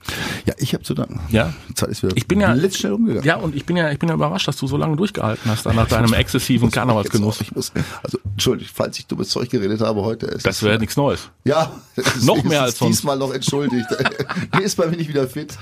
[0.46, 1.20] Ja, ich habe zu danken.
[1.30, 1.52] Ja.
[1.68, 3.24] Die Zeit ist wieder Ich bin ja blitzschnell umgegangen.
[3.24, 5.64] Ja, und ich bin ja, ich bin ja überrascht, dass du so lange durchgehalten hast,
[5.66, 7.40] nach deinem exzessiven Karnevalsgenuss.
[7.40, 7.72] Ich muss,
[8.02, 10.26] also, Entschuldigung, falls ich dummes Zeug geredet habe heute.
[10.26, 11.30] Es Das ist- wäre nichts Neues.
[11.44, 11.72] Ja,
[12.22, 12.96] Noch deswegen mehr ist als sonst.
[12.98, 13.86] diesmal noch entschuldigt.
[14.62, 15.56] Ist bei mir nicht wieder fit.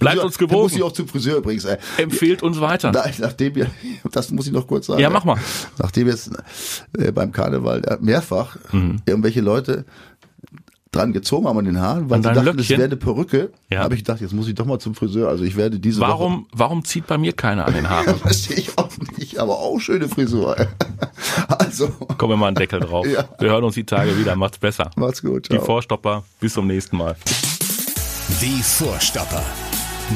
[0.00, 0.74] Bleibt uns da Muss gewogen.
[0.76, 1.64] ich auch zum Friseur übrigens.
[1.64, 1.76] Ey.
[1.98, 2.90] Empfehlt uns weiter.
[2.92, 3.66] Nein, nachdem wir,
[4.10, 5.00] das muss ich noch kurz sagen.
[5.00, 5.38] Ja, mach mal.
[5.78, 6.30] Nachdem jetzt
[6.98, 8.56] äh, beim Karneval äh, mehrfach
[9.06, 9.84] irgendwelche Leute
[10.92, 12.76] dran gezogen haben an den Haaren, weil An sie dachten, das Löckchen?
[12.78, 13.80] wäre eine Perücke, Ja.
[13.80, 15.28] habe ich gedacht, jetzt muss ich doch mal zum Friseur.
[15.30, 18.14] Also ich werde diese Woche Warum, warum zieht bei mir keiner an den Haaren?
[18.18, 20.54] Verstehe ich auch nicht, aber auch schöne Frisur.
[21.48, 21.88] Also,
[22.18, 23.06] Kommen wir mal einen Deckel drauf.
[23.06, 23.24] Ja.
[23.38, 24.36] Wir hören uns die Tage wieder.
[24.36, 24.90] Macht's besser.
[24.96, 25.46] macht's gut.
[25.50, 25.64] Die Ciao.
[25.64, 26.24] Vorstopper.
[26.40, 27.16] Bis zum nächsten Mal.
[28.42, 29.42] Die Vorstopper.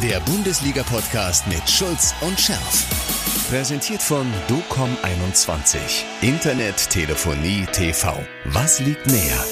[0.02, 2.86] Der Bundesliga-Podcast mit Schulz und Scherf.
[3.48, 5.78] Präsentiert von DOCOM21.
[6.20, 8.12] Internet, Telefonie, TV.
[8.46, 9.44] Was liegt näher?